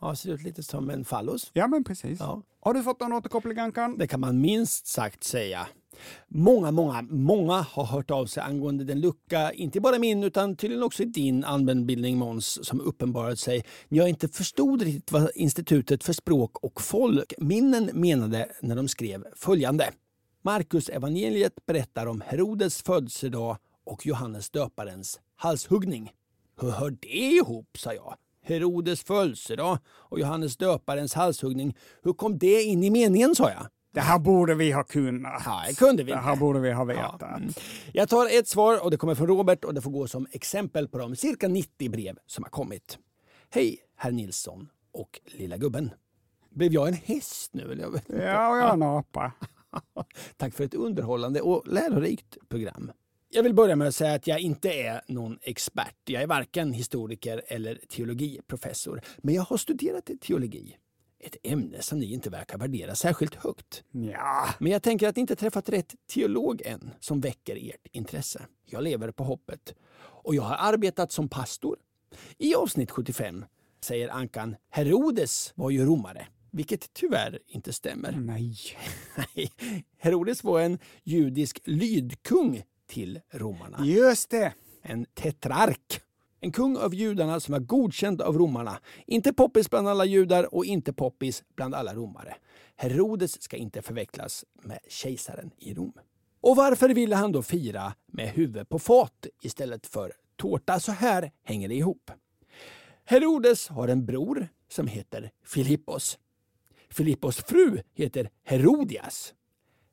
[0.00, 1.50] Ja, ser ut lite som en fallos.
[1.52, 2.20] Ja, men precis.
[2.20, 2.42] Ja.
[2.60, 3.98] Har du fått någon återkoppling, Ankan?
[3.98, 5.66] Det kan man minst sagt säga.
[6.28, 10.82] Många, många, många har hört av sig angående den lucka, inte bara min utan tydligen
[10.82, 16.04] också i din allmänbildning Måns, som uppenbarat sig när jag inte förstod riktigt vad Institutet
[16.04, 19.90] för språk och folkminnen menade när de skrev följande.
[20.42, 26.12] Markus evangeliet berättar om Herodes födelsedag och Johannes döparens halshuggning.
[26.60, 28.16] Hur hör det ihop, sa jag.
[28.48, 31.76] Herodes födelsedag och Johannes döparens halshuggning.
[32.02, 33.66] Hur kom det in i meningen, sa jag.
[33.94, 35.42] Det här borde vi ha kunnat.
[35.46, 37.22] Ja, det kunde vi Det här borde vi ha Ja, vetat.
[37.22, 37.52] mm.
[37.92, 40.88] Jag tar ett svar och det kommer från Robert och det får gå som exempel
[40.88, 42.98] på de cirka 90 brev som har kommit.
[43.50, 45.90] Hej herr Nilsson och lilla gubben.
[46.50, 47.62] Blev jag en häst nu?
[47.72, 48.22] Eller jag vet inte.
[48.22, 49.32] Ja, och jag är en apa.
[50.36, 52.92] Tack för ett underhållande och lärorikt program.
[53.30, 55.96] Jag vill börja med att säga att jag inte är någon expert.
[56.04, 59.00] Jag är varken historiker eller teologiprofessor.
[59.18, 60.76] Men jag har studerat teologi.
[61.20, 63.84] Ett ämne som ni inte verkar värdera särskilt högt.
[63.90, 68.46] Ja, Men jag tänker att ni inte träffat rätt teolog än som väcker ert intresse.
[68.66, 69.74] Jag lever på hoppet.
[70.00, 71.76] Och jag har arbetat som pastor.
[72.38, 73.44] I avsnitt 75
[73.80, 78.12] säger Ankan Herodes var ju romare, vilket tyvärr inte stämmer.
[78.12, 78.56] nej.
[79.98, 83.78] Herodes var en judisk lydkung till romarna.
[83.84, 84.52] Just det.
[84.82, 86.00] En tetrark.
[86.40, 88.80] En kung av judarna som var godkänd av romarna.
[89.06, 92.36] Inte poppis bland alla judar och inte poppis bland alla romare.
[92.76, 95.92] Herodes ska inte förväxlas med kejsaren i Rom.
[96.40, 100.80] Och varför ville han då fira med huvud på fat istället för tårta?
[100.80, 102.10] Så här hänger det ihop.
[103.04, 106.18] Herodes har en bror som heter Filippos.
[106.90, 109.34] Filippos fru heter Herodias.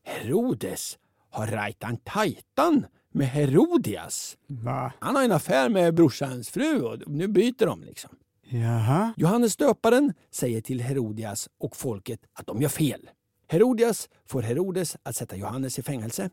[0.04, 0.98] Herodes
[1.36, 4.38] har rajtan tajtan med Herodias.
[4.48, 4.94] Va?
[5.00, 8.12] Han har en affär med brorsans fru och nu byter de liksom.
[8.44, 9.14] Jaha.
[9.18, 13.10] Johannes döparen säger till Herodias och folket att de gör fel.
[13.48, 16.30] Herodias får Herodes att sätta Johannes i fängelse.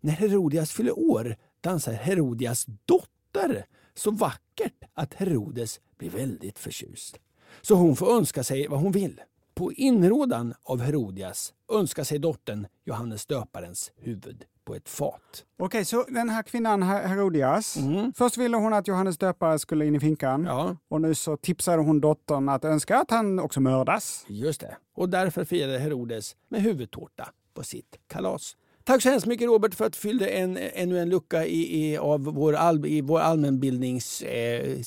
[0.00, 7.18] När Herodias fyller år dansar Herodias dotter så vackert att Herodes blir väldigt förtjust.
[7.62, 9.20] Så hon får önska sig vad hon vill.
[9.56, 15.44] På inrådan av Herodias önskar sig dottern Johannes döparens huvud på ett fat.
[15.58, 17.76] Okej, så den här kvinnan Her- Herodias,
[18.16, 20.76] först ville hon att Johannes döpare skulle in i finkan Ja.
[20.88, 24.24] och nu så tipsade hon dottern att önska att han också mördas.
[24.28, 24.76] Just det.
[24.96, 28.56] Och därför firade Herodes med huvudtårta på sitt kalas.
[28.84, 31.96] Tack så hemskt mycket Robert för att du fyllde en, ännu en lucka i, i,
[31.98, 34.78] av vår, all, i vår allmänbildnings eh,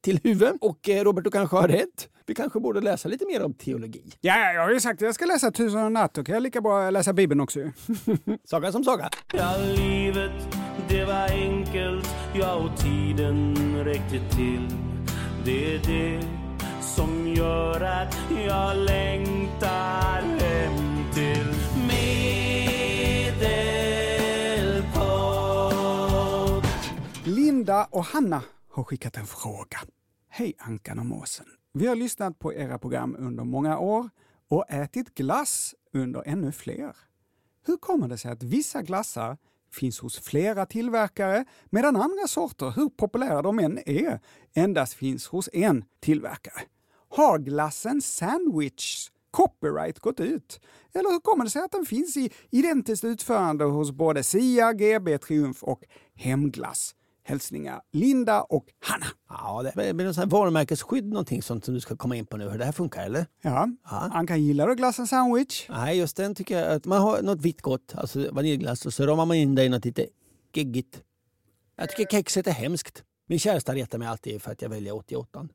[0.00, 0.52] till huvud.
[0.60, 2.08] Och eh, Robert, du kanske har rätt.
[2.28, 4.12] Vi kanske borde läsa lite mer om teologi.
[4.20, 6.32] Ja, jag har ju sagt att jag ska läsa Tusen och en natt, då kan
[6.32, 7.72] jag lika bra läsa Bibeln också ju.
[8.44, 9.10] Saga som saga.
[9.32, 10.32] Ja, livet
[10.88, 14.68] det var enkelt, ja och tiden räckte till.
[15.44, 16.22] Det är det
[16.80, 21.54] som gör att jag längtar hem till
[25.36, 26.66] Medelpad.
[27.24, 29.78] Linda och Hanna har skickat en fråga.
[30.28, 31.46] Hej Ankan och Måsen.
[31.78, 34.10] Vi har lyssnat på era program under många år
[34.48, 36.96] och ätit glass under ännu fler.
[37.66, 39.36] Hur kommer det sig att vissa glassar
[39.72, 44.20] finns hos flera tillverkare medan andra sorter, hur populära de än är,
[44.54, 46.62] endast finns hos en tillverkare?
[47.08, 50.60] Har glassen sandwich copyright gått ut?
[50.94, 55.18] Eller hur kommer det sig att den finns i identiskt utförande hos både Sia, GB,
[55.18, 55.82] Triumf och
[56.14, 56.94] Hemglass?
[57.26, 59.06] Hälsningar Linda och Hanna.
[59.28, 62.48] Ja, det blir något varumärkesskydd, någonting sånt som du ska komma in på nu.
[62.48, 63.26] Hur det här funkar eller?
[63.42, 65.66] Ja, Ankan gillar du glassen sandwich?
[65.68, 69.06] Nej, just den tycker jag att man har något vitt gott, alltså vaniljglass och så
[69.06, 70.06] ramar man in det i något lite
[70.54, 71.02] geggigt.
[71.76, 73.02] Jag tycker kexet är hemskt.
[73.28, 75.48] Min käresta retar mig alltid för att jag väljer 88.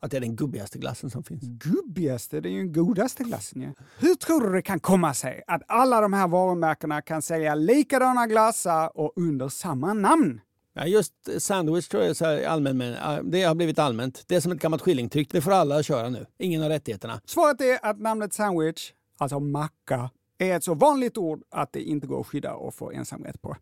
[0.00, 1.42] Att det är den gubbigaste glassen som finns.
[1.42, 3.72] Gubbigaste, det är ju den godaste glassen ju.
[3.98, 8.26] Hur tror du det kan komma sig att alla de här varumärkena kan sälja likadana
[8.26, 10.40] glassar och under samma namn?
[10.76, 14.24] Ja, just sandwich tror jag är så här allmän, men det har blivit allmänt.
[14.26, 15.30] Det är som ett gammalt skillingtryck.
[15.32, 16.26] Det får alla köra nu.
[16.38, 17.20] Ingen har rättigheterna.
[17.26, 22.06] Svaret är att namnet sandwich, alltså macka, är ett så vanligt ord att det inte
[22.06, 23.56] går att skydda och få ensamrätt på.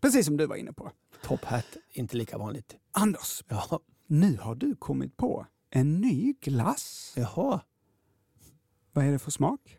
[0.00, 0.90] Precis som du var inne på.
[1.22, 2.76] Top hat, inte lika vanligt.
[2.92, 7.12] Anders, Ja, nu har du kommit på en ny glass.
[7.16, 7.60] jaha.
[8.92, 9.78] Vad är det för smak?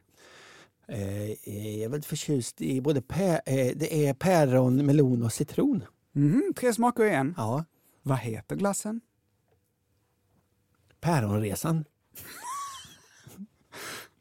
[0.88, 1.38] Eh, jag
[1.84, 5.84] är väldigt förtjust i både pä, eh, det är päron, melon och citron.
[6.16, 7.34] Mhm, tre smaker i en.
[7.38, 7.66] Ja,
[8.02, 9.02] Vad heter glassen?
[11.02, 11.86] päronresan.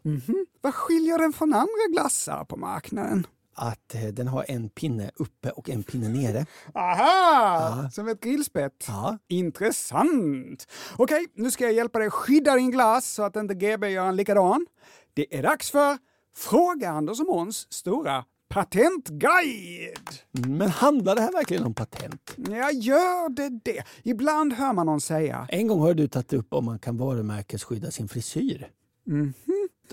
[0.60, 3.26] Vad skiljer den från andra glassar på marknaden?
[3.54, 6.46] Att eh, den har en pinne uppe och en pinne nere.
[6.74, 7.90] Aha!
[7.92, 8.84] Som ett grillspett.
[8.88, 9.18] Ja.
[9.28, 10.66] Intressant!
[10.96, 14.16] Okej, nu ska jag hjälpa dig skydda din glass så att inte GB gör en
[14.16, 14.66] likadan.
[15.14, 15.98] Det är dags för
[16.36, 20.18] Fråga Anders och Måns stora patentguide!
[20.30, 22.34] Men handlar det här verkligen om patent?
[22.36, 23.84] Ja, gör det det?
[24.02, 27.90] Ibland hör man någon säga En gång har du tagit upp om man kan varumärkesskydda
[27.90, 28.70] sin frisyr.
[29.06, 29.32] Mhm.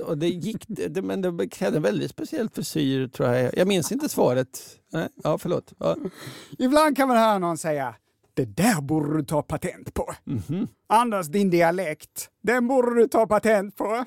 [0.05, 3.57] Och det gick, det, men det krävde en väldigt speciell frisyr tror jag.
[3.57, 4.59] Jag minns inte svaret.
[4.93, 5.73] Nej, ja, förlåt.
[5.77, 5.95] Ja.
[6.57, 7.95] Ibland kan man höra någon säga
[8.33, 10.13] det där borde du ta patent på.
[10.23, 10.67] Mhm.
[10.87, 14.05] Anders, din dialekt, den borde du ta patent på.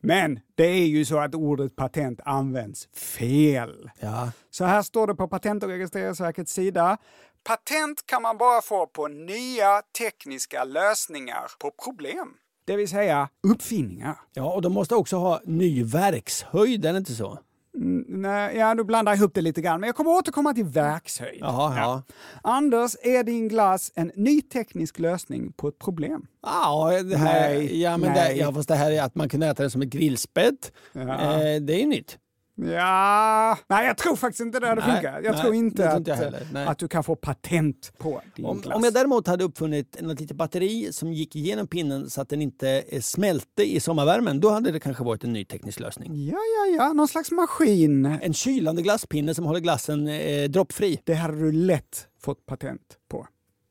[0.00, 3.90] Men det är ju så att ordet patent används fel.
[4.00, 4.30] Ja.
[4.50, 6.98] Så här står det på Patent och registreringsverkets sida.
[7.44, 12.34] Patent kan man bara få på nya tekniska lösningar på problem.
[12.66, 14.18] Det vill säga uppfinningar.
[14.32, 17.38] ja, och de måste också ha ny verkshöjd, är det inte så?
[17.80, 21.38] Nej, ja, du blandar ihop det lite grann, men jag kommer återkomma till verkshöjd.
[21.40, 22.02] Jaha, ja.
[22.42, 26.26] Anders, är din glass en ny teknisk lösning på ett problem?
[26.42, 28.34] Ja, det här, Nej, ja, men nej.
[28.34, 30.72] Det, ja, fast det här är att man kan äta det som ett grillspett.
[30.92, 31.00] Ja.
[31.00, 32.18] Eh, det är ju nytt.
[32.60, 35.24] Ja, nej jag tror faktiskt inte det hade Nej, funkat.
[35.24, 36.34] Jag nej, tror inte att, jag
[36.68, 38.76] att du kan få patent på din Om, glass.
[38.76, 42.42] om jag däremot hade uppfunnit något litet batteri som gick igenom pinnen så att den
[42.42, 46.26] inte eh, smälte i sommarvärmen, då hade det kanske varit en ny teknisk lösning.
[46.26, 48.06] Ja, ja, ja, någon slags maskin.
[48.06, 51.00] En kylande glasspinne som håller glassen eh, droppfri.
[51.04, 53.26] Det hade du lätt fått patent på.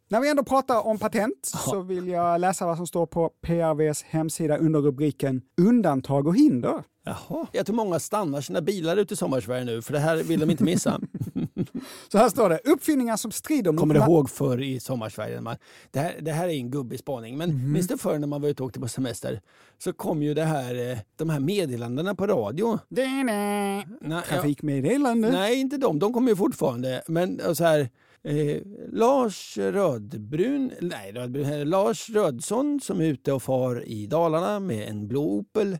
[0.09, 4.03] När vi ändå pratar om patent så vill jag läsa vad som står på PRVs
[4.03, 6.83] hemsida under rubriken Undantag och hinder.
[7.05, 7.47] Jaha.
[7.51, 10.49] Jag tror många stannar sina bilar ute i Sommarsverige nu, för det här vill de
[10.51, 10.99] inte missa.
[12.11, 13.79] Så här står det, uppfinningar som strider mot...
[13.79, 15.41] Kommer du ihåg förr i Sommarsverige?
[15.41, 15.55] Man,
[15.91, 17.71] det, här, det här är en gubbig spaning, men Mhm.
[17.71, 19.41] minns du förr när man var ute och åkte på semester?
[19.77, 22.79] Så kom ju det här, eh, de här meddelandena på radio.
[22.89, 23.87] Det, det.
[24.01, 25.31] Nej, Trafikmeddelande.
[25.31, 25.99] Nej, inte de.
[25.99, 27.03] De kommer ju fortfarande.
[27.07, 27.89] Men och så här,
[28.27, 28.61] eh,
[28.91, 34.89] Lars Rödbrun, nej, Rödbrun, eh, Lars Rödsson som är ute och far i Dalarna med
[34.89, 35.77] en blå Opel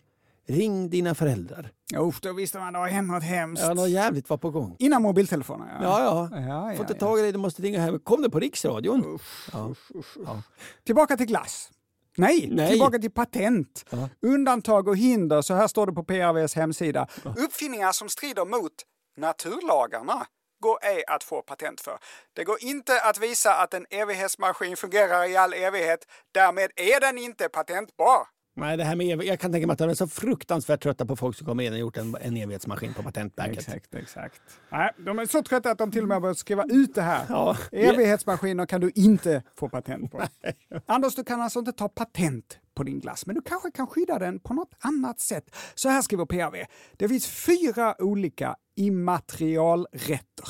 [0.50, 1.72] Ring dina föräldrar.
[1.98, 3.64] Usch, då visste man det har hänt något hemskt.
[3.64, 4.76] Ja, något jävligt var på gång.
[4.80, 5.84] Innan mobiltelefonen, ja.
[5.84, 6.40] Ja, ja.
[6.40, 7.00] ja, Får inte ja.
[7.00, 8.00] tag i dig, du måste ringa hem.
[8.00, 9.20] Kom det på Riksradion?
[9.54, 9.74] Ja.
[10.26, 10.42] Ja.
[10.86, 11.72] Tillbaka till glass.
[12.18, 12.70] Nej, Nej.
[12.70, 13.86] tillbaka till patent.
[13.90, 14.10] Ja.
[14.22, 17.08] Undantag och hinder, så här står det på PRVs hemsida.
[17.24, 18.74] Uppfinningar som strider mot
[19.18, 20.26] naturlagarna
[20.60, 22.00] går ej att få patent för.
[22.34, 26.08] Det går inte att visa att en evighetsmaskin fungerar i all evighet.
[26.34, 28.37] Därmed är den inte patentbar.
[28.60, 31.06] Nej, det här med ev- jag kan tänka mig att de är så fruktansvärt trötta
[31.06, 33.58] på folk som kommer in och gjort en, en evighetsmaskin på Patentverket.
[33.58, 34.42] Exakt, exakt.
[34.72, 37.26] Nej, de är så trötta att de till och med börjat skriva ut det här.
[37.30, 37.58] Ja.
[37.72, 40.22] Evighetsmaskiner kan du inte få patent på.
[40.86, 44.20] Anders, du kan alltså inte ta patent på din glass, men du kanske kan skydda
[44.20, 45.56] den på något annat sätt.
[45.76, 46.66] Så här skriver PRV.
[46.98, 50.48] Det finns fyra olika immaterialrätter.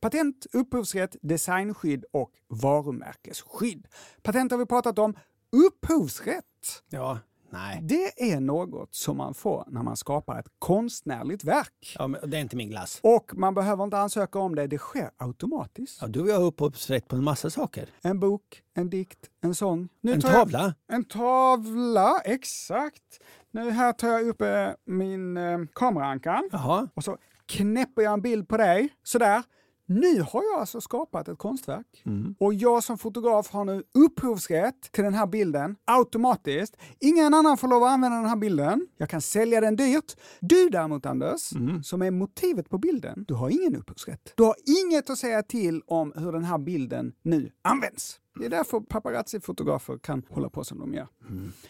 [0.00, 3.86] Patent, upphovsrätt, designskydd och varumärkesskydd.
[4.22, 5.14] Patent har vi pratat om.
[5.52, 6.44] Upphovsrätt
[6.90, 7.18] Ja,
[7.54, 7.78] nej.
[7.82, 11.94] det är något som man får när man skapar ett konstnärligt verk.
[11.98, 13.00] Ja, det är inte min glass.
[13.02, 15.98] Och man behöver inte ansöka om det, det sker automatiskt.
[16.00, 17.88] Ja, du och jag har upphovsrätt på en massa saker.
[18.02, 19.88] En bok, en dikt, en sång.
[20.00, 20.74] Nu En tar jag- tavla?
[20.88, 23.20] En tavla, exakt.
[23.50, 26.88] Nu här tar jag upp eh, min eh, kameraankan Jaha.
[26.94, 28.88] och så knäpper jag en bild på dig.
[29.02, 29.42] Sådär.
[29.86, 32.34] Nu har jag alltså skapat ett konstverk Mm.
[32.40, 36.76] och jag som fotograf har nu upphovsrätt till den här bilden automatiskt.
[37.00, 38.86] Ingen annan får lov att använda den här bilden.
[38.96, 40.16] Jag kan sälja den dyrt.
[40.40, 41.82] Du däremot Anders, Mm.
[41.82, 44.32] som är motivet på bilden, du har ingen upphovsrätt.
[44.36, 44.54] Du har
[44.86, 48.20] inget att säga till om hur den här bilden nu används.
[48.38, 51.08] Det är därför paparazzi-fotografer kan hålla på som de gör.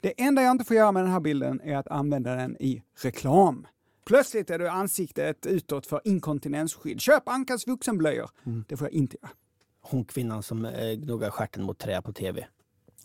[0.01, 2.83] Det enda jag inte får göra med den här bilden är att använda den i
[3.03, 3.67] reklam.
[4.05, 7.01] Plötsligt är du ansiktet utåt för inkontinensskydd.
[7.01, 8.31] Köp Ankas vuxenblöjor.
[8.69, 9.33] Det får jag inte göra.
[9.81, 12.47] Hon kvinnan som eh, gnuggar stjärten mot trä på tv.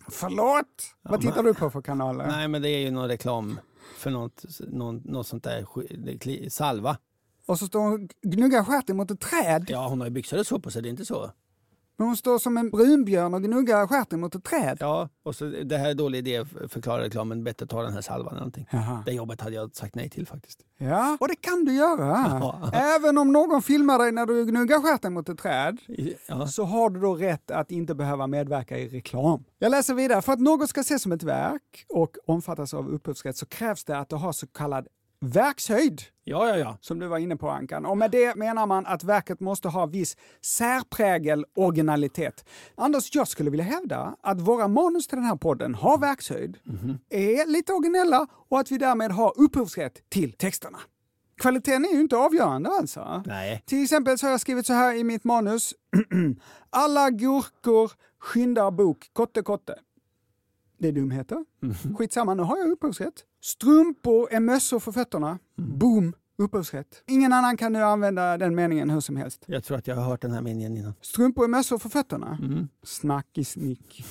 [0.08, 0.66] Förlåt!
[1.02, 2.28] Vad tittar du på för kanaler?
[2.28, 3.60] Nej, men det är ju någon reklam
[3.98, 6.98] för något, någon, något sånt där salva.
[7.46, 9.66] Och så står hon och gnuggar stjärten mot ett träd.
[9.68, 11.32] Ja, hon har ju byxor och så på sig, det är inte så?
[12.00, 14.78] Men hon står som en brunbjörn och gnuggar stjärten mot ett träd.
[14.80, 17.44] Ja, och så det här är dålig idé, förklarar reklamen.
[17.44, 18.68] Bättre ta den här salvan eller någonting.
[18.72, 19.04] Jaha.
[19.06, 20.60] Det jobbet hade jag sagt nej till faktiskt.
[20.78, 22.40] Ja, och det kan du göra.
[22.42, 22.72] Ja.
[22.74, 25.78] Även om någon filmar dig när du gnuggar stjärten mot ett träd
[26.28, 26.48] Ja.
[26.48, 29.44] så har du då rätt att inte behöva medverka i reklam.
[29.60, 30.22] Jag läser vidare.
[30.22, 33.98] För att något ska ses som ett verk och omfattas av upphovsrätt så krävs det
[33.98, 34.88] att det har så kallad
[35.22, 36.02] verkshöjd.
[36.24, 36.78] Ja, ja, ja.
[36.82, 37.86] Som du var inne på Ankan.
[37.86, 42.46] Och med det menar man att verket måste ha viss särprägel, originalitet.
[42.76, 46.58] Anders, jag skulle vilja hävda att våra manus till den här podden har verkshöjd,
[47.10, 50.80] är lite originella och att vi därmed har upphovsrätt till texterna.
[51.38, 53.24] Kvaliteten är ju inte avgörande alltså.
[53.26, 53.64] Nej.
[53.66, 55.74] Till exempel så har jag skrivit så här i mitt manus.
[56.70, 59.76] Alla gurkor skyndar bok, kotte kotte.
[60.78, 61.46] Det är dumheter.
[61.98, 63.26] Skitsamma, nu har jag upphovsrätt.
[63.42, 65.40] Strumpor är mössor för fötterna.
[65.58, 67.04] Boom, upphovsrätt.
[67.08, 69.44] Ingen annan kan nu använda den meningen hur som helst.
[69.46, 70.94] Jag tror att jag har hört den här meningen innan.
[71.02, 72.38] Strumpor är mössor för fötterna.
[72.84, 74.06] Snackisnick.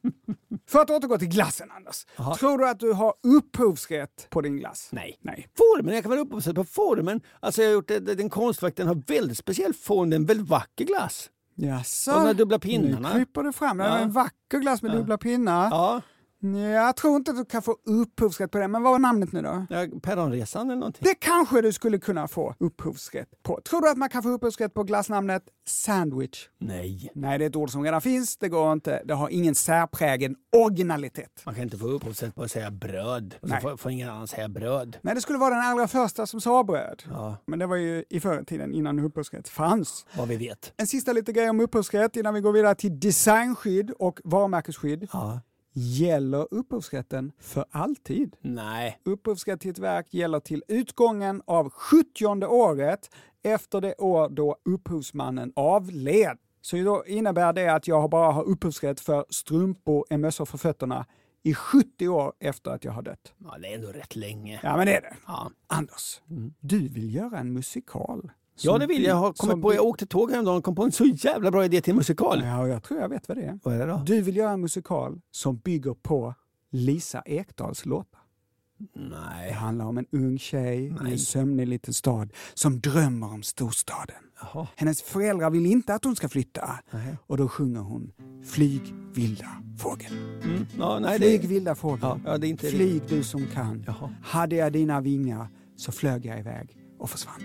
[0.68, 2.06] för att återgå till glassen, Anders.
[2.16, 2.34] Jaha.
[2.34, 4.88] Tror du att du har upphovsrätt på din glass?
[4.92, 5.18] Nej.
[5.20, 5.48] Nej.
[5.58, 7.20] Formen, jag kan väl upphovsrätt på formen.
[7.40, 10.26] Alltså jag har gjort det, den konstverk, den har väldigt speciell form, det är en
[10.26, 11.30] väldigt vacker glass.
[11.54, 12.10] Jaså?
[12.12, 13.08] Och de här dubbla pinnarna.
[13.08, 13.78] Nu kryper du fram.
[13.78, 13.98] Det är Ja.
[13.98, 15.68] en vacker glass med dubbla pinnar.
[15.70, 16.00] Ja,
[16.76, 19.42] Jag tror inte att du kan få upphovsrätt på det, men vad var namnet nu
[19.42, 19.66] då?
[19.70, 21.02] ja Perronresan eller någonting.
[21.04, 23.60] Det kanske du skulle kunna få upphovsrätt på.
[23.64, 26.48] Tror du att man kan få upphovsrätt på glassnamnet sandwich?
[26.58, 28.36] Nej, Nej, det är ett ord som redan finns.
[28.36, 29.02] Det går inte.
[29.04, 31.42] Det har ingen särprägen originalitet.
[31.44, 33.34] man kan inte få upphovsrätt på att säga bröd.
[33.40, 33.62] Och så Nej.
[33.62, 34.96] får, får ingen annan säga bröd.
[35.02, 37.02] Nej, det skulle vara den allra första som sa bröd.
[37.10, 40.06] Ja, Men det var ju i förr i tiden innan upphovsrätt fanns.
[40.16, 40.72] vad vi vet.
[40.76, 45.08] En sista lite grej om upphovsrätt innan vi går vidare till designskydd och varumärkesskydd.
[45.12, 45.40] Ja.
[45.72, 48.36] Gäller upphovsrätten för alltid?
[48.40, 53.10] Nej, Upphovsrätt till ett verk gäller till utgången av 70 året
[53.42, 56.38] efter det år då upphovsmannen avled.
[56.60, 61.06] Så då innebär det att jag bara har upphovsrätt för strumpor och mössor för fötterna
[61.42, 63.32] i 70 år efter att jag har dött.
[63.38, 64.60] ja, det är ändå rätt länge.
[64.62, 65.16] Ja, men det är det.
[65.26, 66.20] Ja, Anders,
[66.60, 68.30] du vill göra en musikal.
[68.62, 69.10] Ja det vill jag.
[69.10, 69.74] Jag har kommit på.
[69.74, 72.42] Jag åkte tåg häromdagen och kom på en så jävla bra idé till musikal.
[72.44, 73.58] Ja, jag tror jag vet vad det är.
[73.62, 74.02] Vad är det då?
[74.06, 76.34] Du vill göra en musikal som bygger på
[76.72, 78.20] Lisa Ekdahls låtar.
[78.94, 79.52] Det Nej.
[79.52, 81.12] handlar om en ung tjej i Nej.
[81.12, 84.16] en sömnig liten stad som drömmer om storstaden.
[84.40, 84.66] Jaha.
[84.76, 87.16] Hennes föräldrar vill inte att hon ska flytta Nej.
[87.26, 88.12] och då sjunger hon
[88.44, 89.48] Flyg vilda
[89.78, 90.12] fågel.
[90.44, 90.66] Mm.
[90.78, 91.46] Ja, nej, Flyg det...
[91.46, 91.98] vilda fågel.
[92.02, 93.84] Ja, ja, det är inte Flyg du som kan.
[93.86, 94.14] Jaha.
[94.22, 97.40] Hade jag dina vingar så flög jag iväg och försvann.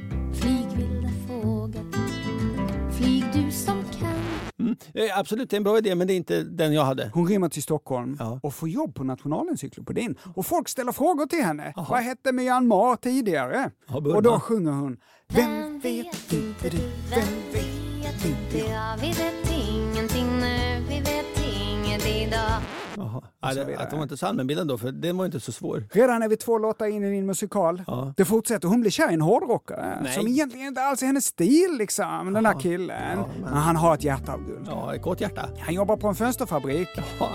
[3.56, 4.16] Som kan
[4.60, 4.76] Mm.
[4.94, 7.12] Eh, Absolut, det är en bra idé, men det är inte den jag hade.
[7.14, 10.16] Hon rymmer till Stockholm och får jobb på Nationalencyklopedin.
[10.36, 11.74] Och folk ställer frågor till henne.
[11.76, 13.72] Vad hette Myanmar tidigare?
[13.88, 14.98] Ja, och då sjunger hon
[15.28, 16.78] Vem vet inte du,
[17.10, 18.70] vem vet inte jag?
[18.70, 22.62] Ja, vi vet ingenting nu, vi vet inget idag.
[22.98, 23.22] Jaha.
[23.42, 25.84] Ja, det, att hon var inte allmänbildad då, för den var inte så svår.
[25.92, 27.84] Redan är vi två låtar in i din musikal.
[27.88, 28.14] Ja.
[28.18, 28.68] Det fortsätter.
[28.68, 30.14] Hon blir kär i en hårdrockare Nej.
[30.14, 33.20] som egentligen inte alls är hennes stil, liksom, den här killen.
[33.42, 33.54] men...
[33.54, 34.68] han har ett hjärta av guld.
[34.70, 35.50] Ja, ett gott hjärta.
[35.60, 36.90] Han jobbar på en fönsterfabrik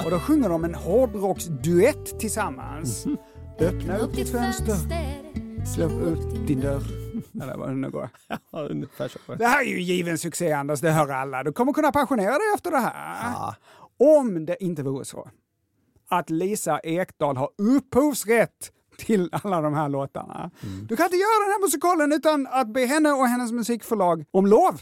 [0.05, 3.07] och då sjunger de en hårdrocksduett tillsammans.
[3.07, 3.17] Mhm.
[3.61, 4.77] Öppna upp ditt fönster,
[5.75, 6.83] släpp upp din dörr.
[7.43, 8.09] Eller vad det nu går.
[8.53, 9.35] Ja, ungefär så.
[9.35, 11.43] Det här är ju given succé Anders, det hör alla.
[11.43, 13.55] Du kommer kunna pensionera dig efter det här.
[14.19, 15.29] Om det inte vore så
[16.11, 20.51] att Lisa Ekdahl har upphovsrätt till alla de här låtarna.
[20.89, 24.47] Du kan inte göra den här musikalen utan att be henne och hennes musikförlag om
[24.47, 24.81] lov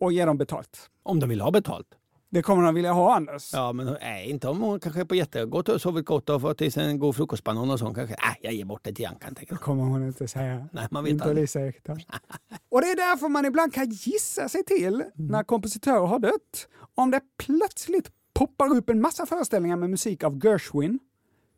[0.00, 0.90] och ge dem betalt.
[1.02, 1.86] Om de vill ha betalt.
[2.30, 3.50] Det kommer de vilja ha Anders.
[3.52, 6.62] Ja, men nej, inte om hon kanske är på jättegott och sovit gott och fått
[6.62, 8.16] i sig en god frukostbanan och sånt kanske.
[8.22, 9.34] Nej, jag ger bort det till Jankan.
[9.40, 10.68] Det kommer hon inte säga.
[10.72, 11.42] Nej, man vet inte aldrig.
[11.42, 11.96] Lisa Ekdahl.
[12.70, 17.10] och det är därför man ibland kan gissa sig till, när kompositörer har dött, om
[17.10, 20.98] det plötsligt poppar upp en massa föreställningar med musik av Gershwin,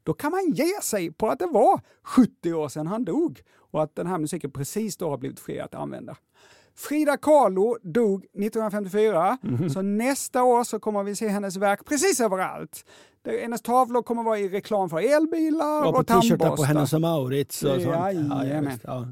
[0.02, 3.82] då kan man ge sig på att det var 70 år sedan han dog och
[3.82, 6.16] att den här musiken precis då har blivit fri att använda.
[6.74, 9.38] Frida Kahlo dog 1954,
[9.72, 12.84] så nästa år så kommer vi se hennes verk precis överallt.
[13.22, 16.64] Det- Hennes tavlor kommer vara i reklam för elbilar Och på och t-shirtar på tandborstar.
[16.74, 17.82] Hennes och Mauritz och sånt.
[17.84, 18.70] Ja, ja, Jajamän.
[18.72, 18.84] visst.
[18.84, 19.06] ja.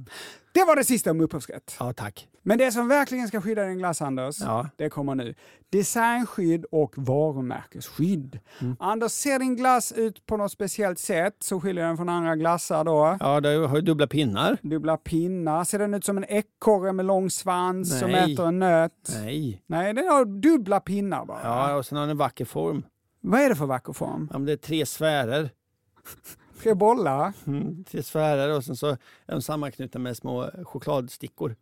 [0.59, 1.77] Det var det sista om upphovsrätt.
[1.81, 2.29] ja, tack.
[2.43, 4.69] Men det som verkligen ska skydda din glass, Anders, Ja.
[4.77, 5.35] det kommer nu.
[5.73, 8.39] Designskydd och varumärkesskydd.
[8.61, 8.77] Mm.
[8.81, 12.85] Anders, ser din glass ut på något speciellt sätt så skiljer den från andra glassar
[12.85, 13.17] då.
[13.21, 14.59] Ja, det har ju dubbla pinnar.
[14.63, 15.65] Dubbla pinnar.
[15.65, 18.33] Ser den ut som en ekorre med lång svans som Nej.
[18.33, 18.93] äter en nöt?
[19.23, 19.63] Nej.
[19.67, 21.41] Nej, den har dubbla pinnar bara.
[21.43, 22.83] Ja, och sen har den en vacker form.
[23.21, 24.29] Vad är det för vacker form?
[24.33, 25.51] Ja, men det är tre sfärer.
[26.63, 27.33] Tre bollar?
[27.47, 28.97] Mm, tre sfärer och sen så är
[29.27, 31.57] de sammanknutna med små chokladstickor.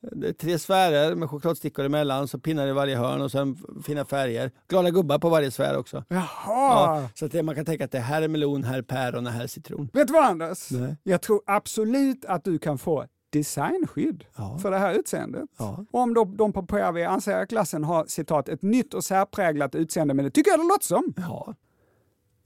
[0.00, 4.04] Det är tre sfärer med chokladstickor emellan, så pinnar i varje hörn och sen fina
[4.04, 4.50] färger.
[4.68, 6.04] Glada gubbar på varje sfär också.
[6.08, 6.26] Jaha!
[6.46, 9.26] Ja, så att det, man kan tänka att det här är melon, här är päron
[9.26, 9.88] och här är citron.
[9.92, 10.70] Vet du vad Anders?
[10.70, 10.96] Nej.
[11.02, 14.58] Jag tror absolut att du kan få designskydd Ja.
[14.58, 15.44] för det här utseendet.
[15.58, 15.84] Ja.
[15.90, 20.14] Om då, de på PRV anser att klassen har citat ett nytt och särpräglat utseende,
[20.14, 21.14] men det tycker jag det låter som.
[21.16, 21.54] Ja.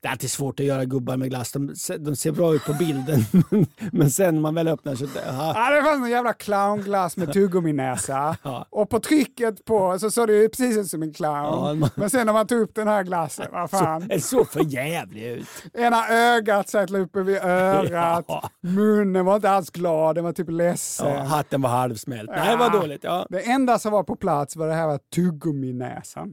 [0.02, 1.52] Det är alltid svårt att göra gubbar med glass.
[1.52, 3.24] De, de ser bra ut på bilden,
[3.92, 5.04] men sen när man väl öppnar så...
[5.28, 5.52] Aha.
[5.56, 8.36] Ja, det fanns en jävla clownglass med tuggumminäsa.
[8.42, 8.66] Ja.
[8.70, 11.34] Och på trycket på så såg det ju precis ut som en clown.
[11.34, 14.08] Ja, man- Men sen när man tog upp den här glassen, vad fan.
[14.08, 15.46] Det såg för jävligt ut.
[15.74, 18.24] Ena ögat satt uppe vid örat.
[18.28, 18.50] Ja.
[18.60, 21.08] Munnen var inte alls glad, den var typ ledsen.
[21.14, 22.30] Ja, hatten var halvsmält.
[22.30, 23.04] Nej, det var dåligt.
[23.04, 23.26] Ja.
[23.30, 26.32] Det enda som var på plats var det här tuggumminäsan.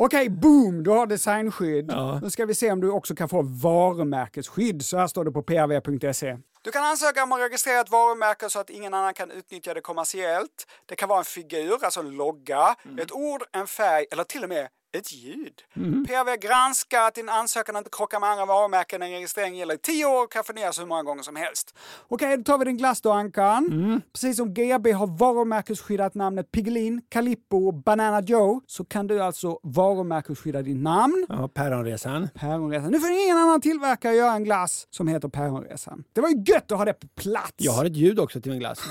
[0.00, 1.90] Okej, boom, du har designskydd.
[1.90, 2.20] Ja.
[2.22, 4.84] Nu ska vi se om du också kan få varumärkesskydd.
[4.84, 6.38] Så här står det på prv.se.
[6.62, 9.80] Du kan ansöka om att registrera ett varumärke så att ingen annan kan utnyttja det
[9.80, 10.66] kommersiellt.
[10.86, 14.48] Det kan vara en figur, alltså en logga, ett ord, en färg eller till och
[14.48, 15.62] med ett ljud.
[16.06, 19.02] PRV granskar att din ansökan inte krockar med andra varumärken.
[19.02, 21.74] En registrering gäller i tio år och kan förnyas hur många gånger som helst.
[22.08, 24.02] Okej, då tar vi din glass då Ankan.
[24.12, 29.58] Precis som GB har varumärkesskyddat namnet Piggelin, Calippo och Banana Joe så kan du alltså
[29.62, 31.26] varumärkesskydda ditt namn.
[31.28, 32.28] Ja, Päronresan.
[32.34, 32.90] Päronresan.
[32.92, 36.04] Nu får ingen annan tillverkare göra en glass som heter Päronresan.
[36.12, 37.52] Det var ju gött att ha det på plats.
[37.56, 38.78] Jag har ett ljud också till min glass.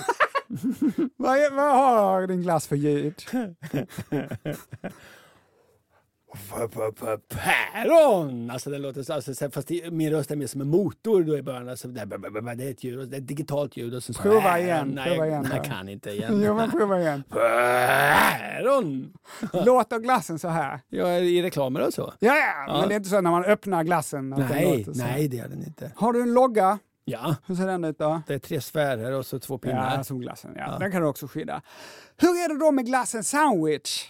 [1.17, 3.15] Vad, är- vad har din glass för ljud?
[7.29, 8.49] Päron!
[8.49, 11.23] Alltså det låter så, alltså, så- fast det, min röst är mer som en motor
[11.23, 11.69] då i början.
[11.69, 12.05] Alltså, det,
[12.55, 13.93] det är ett ljud, det är ett digitalt ljud.
[13.95, 16.41] Och så, Prova igen, Nej, prova igen jag kan inte igen.
[16.45, 17.23] Jo, men prova igen.
[17.29, 19.13] Päron!
[19.53, 20.79] Låter glassen så här?
[20.91, 22.13] Är i reklamer och så.
[22.19, 22.35] Ja,
[22.67, 24.29] ja, men det är inte så när man öppnar glassen.
[24.29, 25.03] Nej, låter så.
[25.03, 25.91] nej det är den inte.
[25.95, 26.79] Har du en logga?
[27.05, 28.21] Ja, Hur ser den ut då?
[28.27, 29.95] det är tre sfärer och så två pinnar.
[29.97, 30.51] Ja, som glassen.
[30.55, 30.77] Ja.
[30.79, 31.61] Den kan du också skydda.
[32.17, 34.05] Hur är det då med glassen sandwich?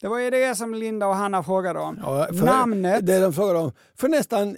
[0.00, 1.98] Det var ju det som Linda och Hanna frågade om.
[2.02, 3.06] Ja, för- Namnet.
[3.06, 4.56] Det de frågade om för nästan,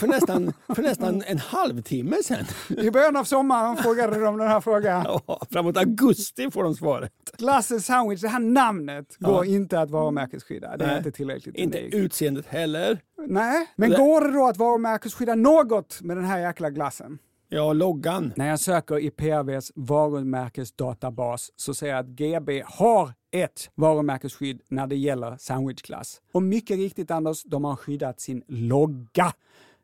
[0.00, 2.44] för nästan, för nästan en halvtimme sedan.
[2.68, 5.04] I början av sommaren frågade de den här frågan.
[5.26, 7.12] Ja, framåt augusti får de svaret.
[7.38, 10.76] Glassen sandwich, det här namnet går inte att varumärkesskydda.
[10.76, 10.98] Det är Nej.
[10.98, 11.94] inte tillräckligt Inte unikt.
[11.94, 13.00] utseendet heller.
[13.28, 17.18] Nej, men Det- går det då att varumärkesskydda något med den här jäkla glassen?
[17.50, 18.32] Ja, loggan.
[18.36, 24.86] När jag söker i PRVs varumärkesdatabas så ser jag att GB har ett varumärkesskydd när
[24.86, 26.20] det gäller sandwichglass.
[26.32, 29.32] Och mycket riktigt Anders, de har skyddat sin logga.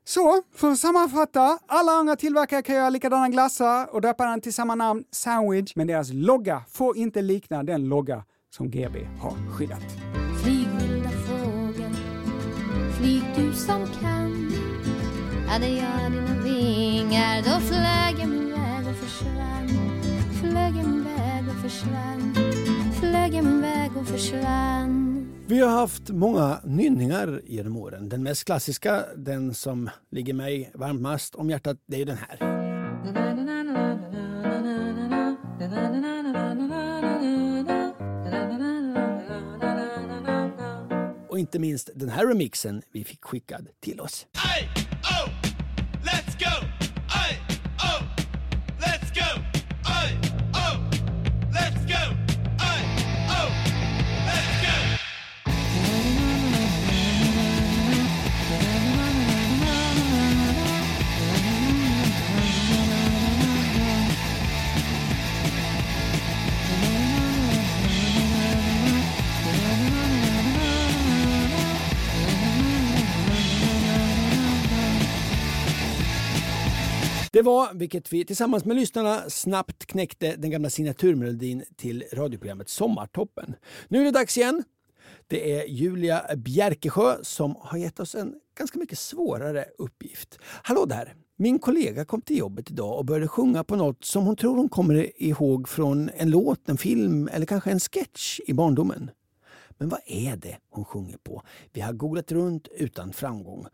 [0.05, 4.55] Så, för att sammanfatta, alla andra tillverkare kan göra likadana glassar och döpa den till
[4.55, 9.85] samma namn, sandwich, men deras logga får inte likna den logga som GB har skyddat.
[10.43, 10.69] Flyg
[11.27, 11.95] fågel,
[12.99, 14.24] flyg du som kan
[15.47, 19.69] Hade jag dina vingar då flög jag min väg och försvann
[20.41, 22.35] Flög jag min väg och försvann
[23.01, 28.09] Flög jag min väg och försvann Vi har haft många nynningar genom åren.
[28.09, 32.39] Den mest klassiska, den som ligger mig varmast om hjärtat, det är ju den här.
[41.29, 44.27] Och inte minst den här remixen vi fick skickad till oss.
[45.05, 45.34] Let's
[77.35, 83.55] Det var, vilket vi tillsammans med lyssnarna snabbt knäckte, den gamla signaturmelodin till radioprogrammet Sommartoppen.
[83.89, 84.65] Nu är det dags igen.
[85.27, 90.39] Det är Julia Bjerkesjö som har gett oss en ganska mycket svårare uppgift.
[90.43, 91.15] Hallå där!
[91.37, 94.69] Min kollega kom till jobbet idag och började sjunga på något som hon tror hon
[94.69, 99.11] kommer ihåg från en låt, en film eller kanske en sketch i barndomen.
[99.79, 101.43] Men vad är det hon sjunger på?
[101.73, 103.67] Vi har googlat runt utan framgång.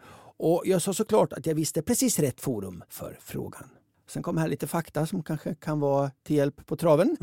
[0.42, 3.70] Och jag sa såklart att jag visste precis rätt forum för frågan.
[4.08, 7.16] Sen kommer här lite fakta som kanske kan vara till hjälp på traven.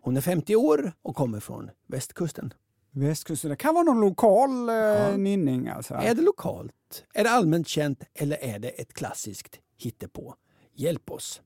[0.00, 2.54] Hon är 50 år och kommer från västkusten.
[2.90, 5.94] Västkusten, det kan vara någon lokal eh, nynning alltså.
[5.94, 7.04] Är det lokalt?
[7.14, 10.34] Är det allmänt känt eller är det ett klassiskt hittepå?
[10.74, 11.42] Hjälp oss!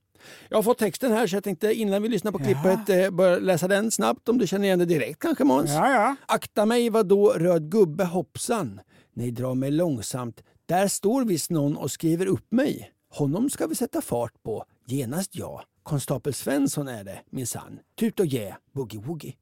[0.49, 3.39] Jag har fått texten här så jag tänkte innan vi lyssnar på klippet eh, börja
[3.39, 5.71] läsa den snabbt om du känner igen det direkt kanske Måns?
[5.71, 6.17] Ja, ja.
[6.27, 8.81] Akta mig vad då röd gubbe hoppsan.
[9.13, 10.43] Nej, dra mig långsamt.
[10.69, 12.93] Där står visst någon och skriver upp mig.
[13.11, 14.65] Honom ska vi sätta fart på.
[14.87, 15.63] Genast ja.
[15.83, 17.79] Konstapel Svensson är det minsann.
[17.99, 19.35] Tut och jä, boogie-woogie.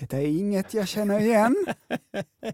[0.00, 1.56] Detta är inget jag känner igen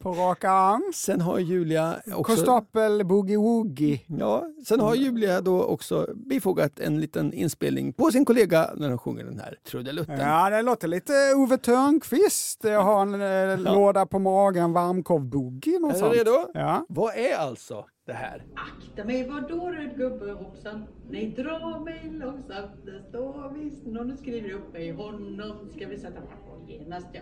[0.00, 0.92] på raka arm.
[0.94, 2.22] Sen har Julia också...
[2.22, 4.00] Konstapel Boogie Woogie.
[4.06, 8.98] Ja, sen har Julia då också bifogat en liten inspelning på sin kollega när hon
[8.98, 10.20] sjunger den här trudelutten.
[10.20, 12.64] Ja, det låter lite Ove Thörnqvist.
[12.64, 15.76] Jag har en eh, låda på magen, varmkorv Boogie.
[15.76, 16.50] Är du redo?
[16.54, 16.86] Ja.
[16.88, 18.42] Vad är alltså det här?
[18.54, 24.18] Akta mig vadå röd gubbe hoppsan Nej dra mig långsamt Det står visst någon och
[24.18, 27.20] skriver upp mig Honom ska vi sätta på genast ja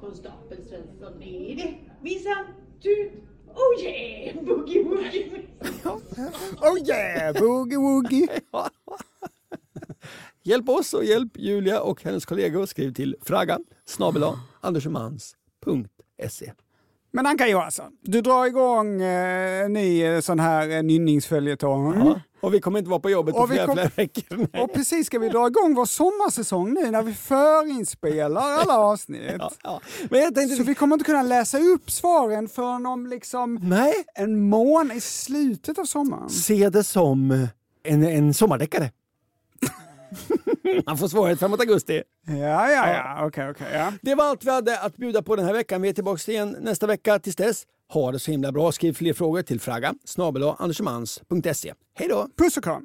[0.00, 2.46] Konstapel Svensson är det Minsann
[2.82, 3.12] tut
[3.46, 5.42] Oh yeah boogie woogie
[6.60, 8.28] Oh yeah, Boogie Woogie.
[10.42, 12.66] Hjälp oss och hjälp Julia och hennes kollegor.
[12.66, 14.24] Skriv till fragan snabel
[14.60, 16.52] andersömans.se.
[17.16, 21.94] Men Anka Johansson, du drar igång eh, en ny eh, sån här eh, nynningsföljetong.
[21.98, 24.46] Ja, och vi kommer inte vara på jobbet på flera, kom- flera veckor.
[24.52, 24.62] Nej.
[24.62, 29.20] Och precis ska vi dra igång vår sommarsäsong nu när vi förinspelar alla avsnitt.
[29.38, 29.80] Ja, ja.
[30.10, 33.94] Men jag tänkte, Så vi kommer inte kunna läsa upp svaren förrän om liksom nej,
[34.14, 36.28] en månad i slutet av sommaren.
[36.30, 37.46] se det som
[37.84, 38.90] en, en sommardeckare.
[40.86, 42.02] Man får svaret framåt augusti.
[42.26, 43.66] Ja, ja, ja, okej, okej.
[43.72, 43.92] ja.
[44.02, 45.82] Det var allt vi hade att bjuda på den här veckan.
[45.82, 47.18] Vi är tillbaka igen nästa vecka.
[47.18, 48.72] Tills dess, ha det så himla bra.
[48.72, 50.42] Skriv fler frågor till fraga snabel.
[51.94, 52.28] Hej då!
[52.36, 52.84] Puss och kram!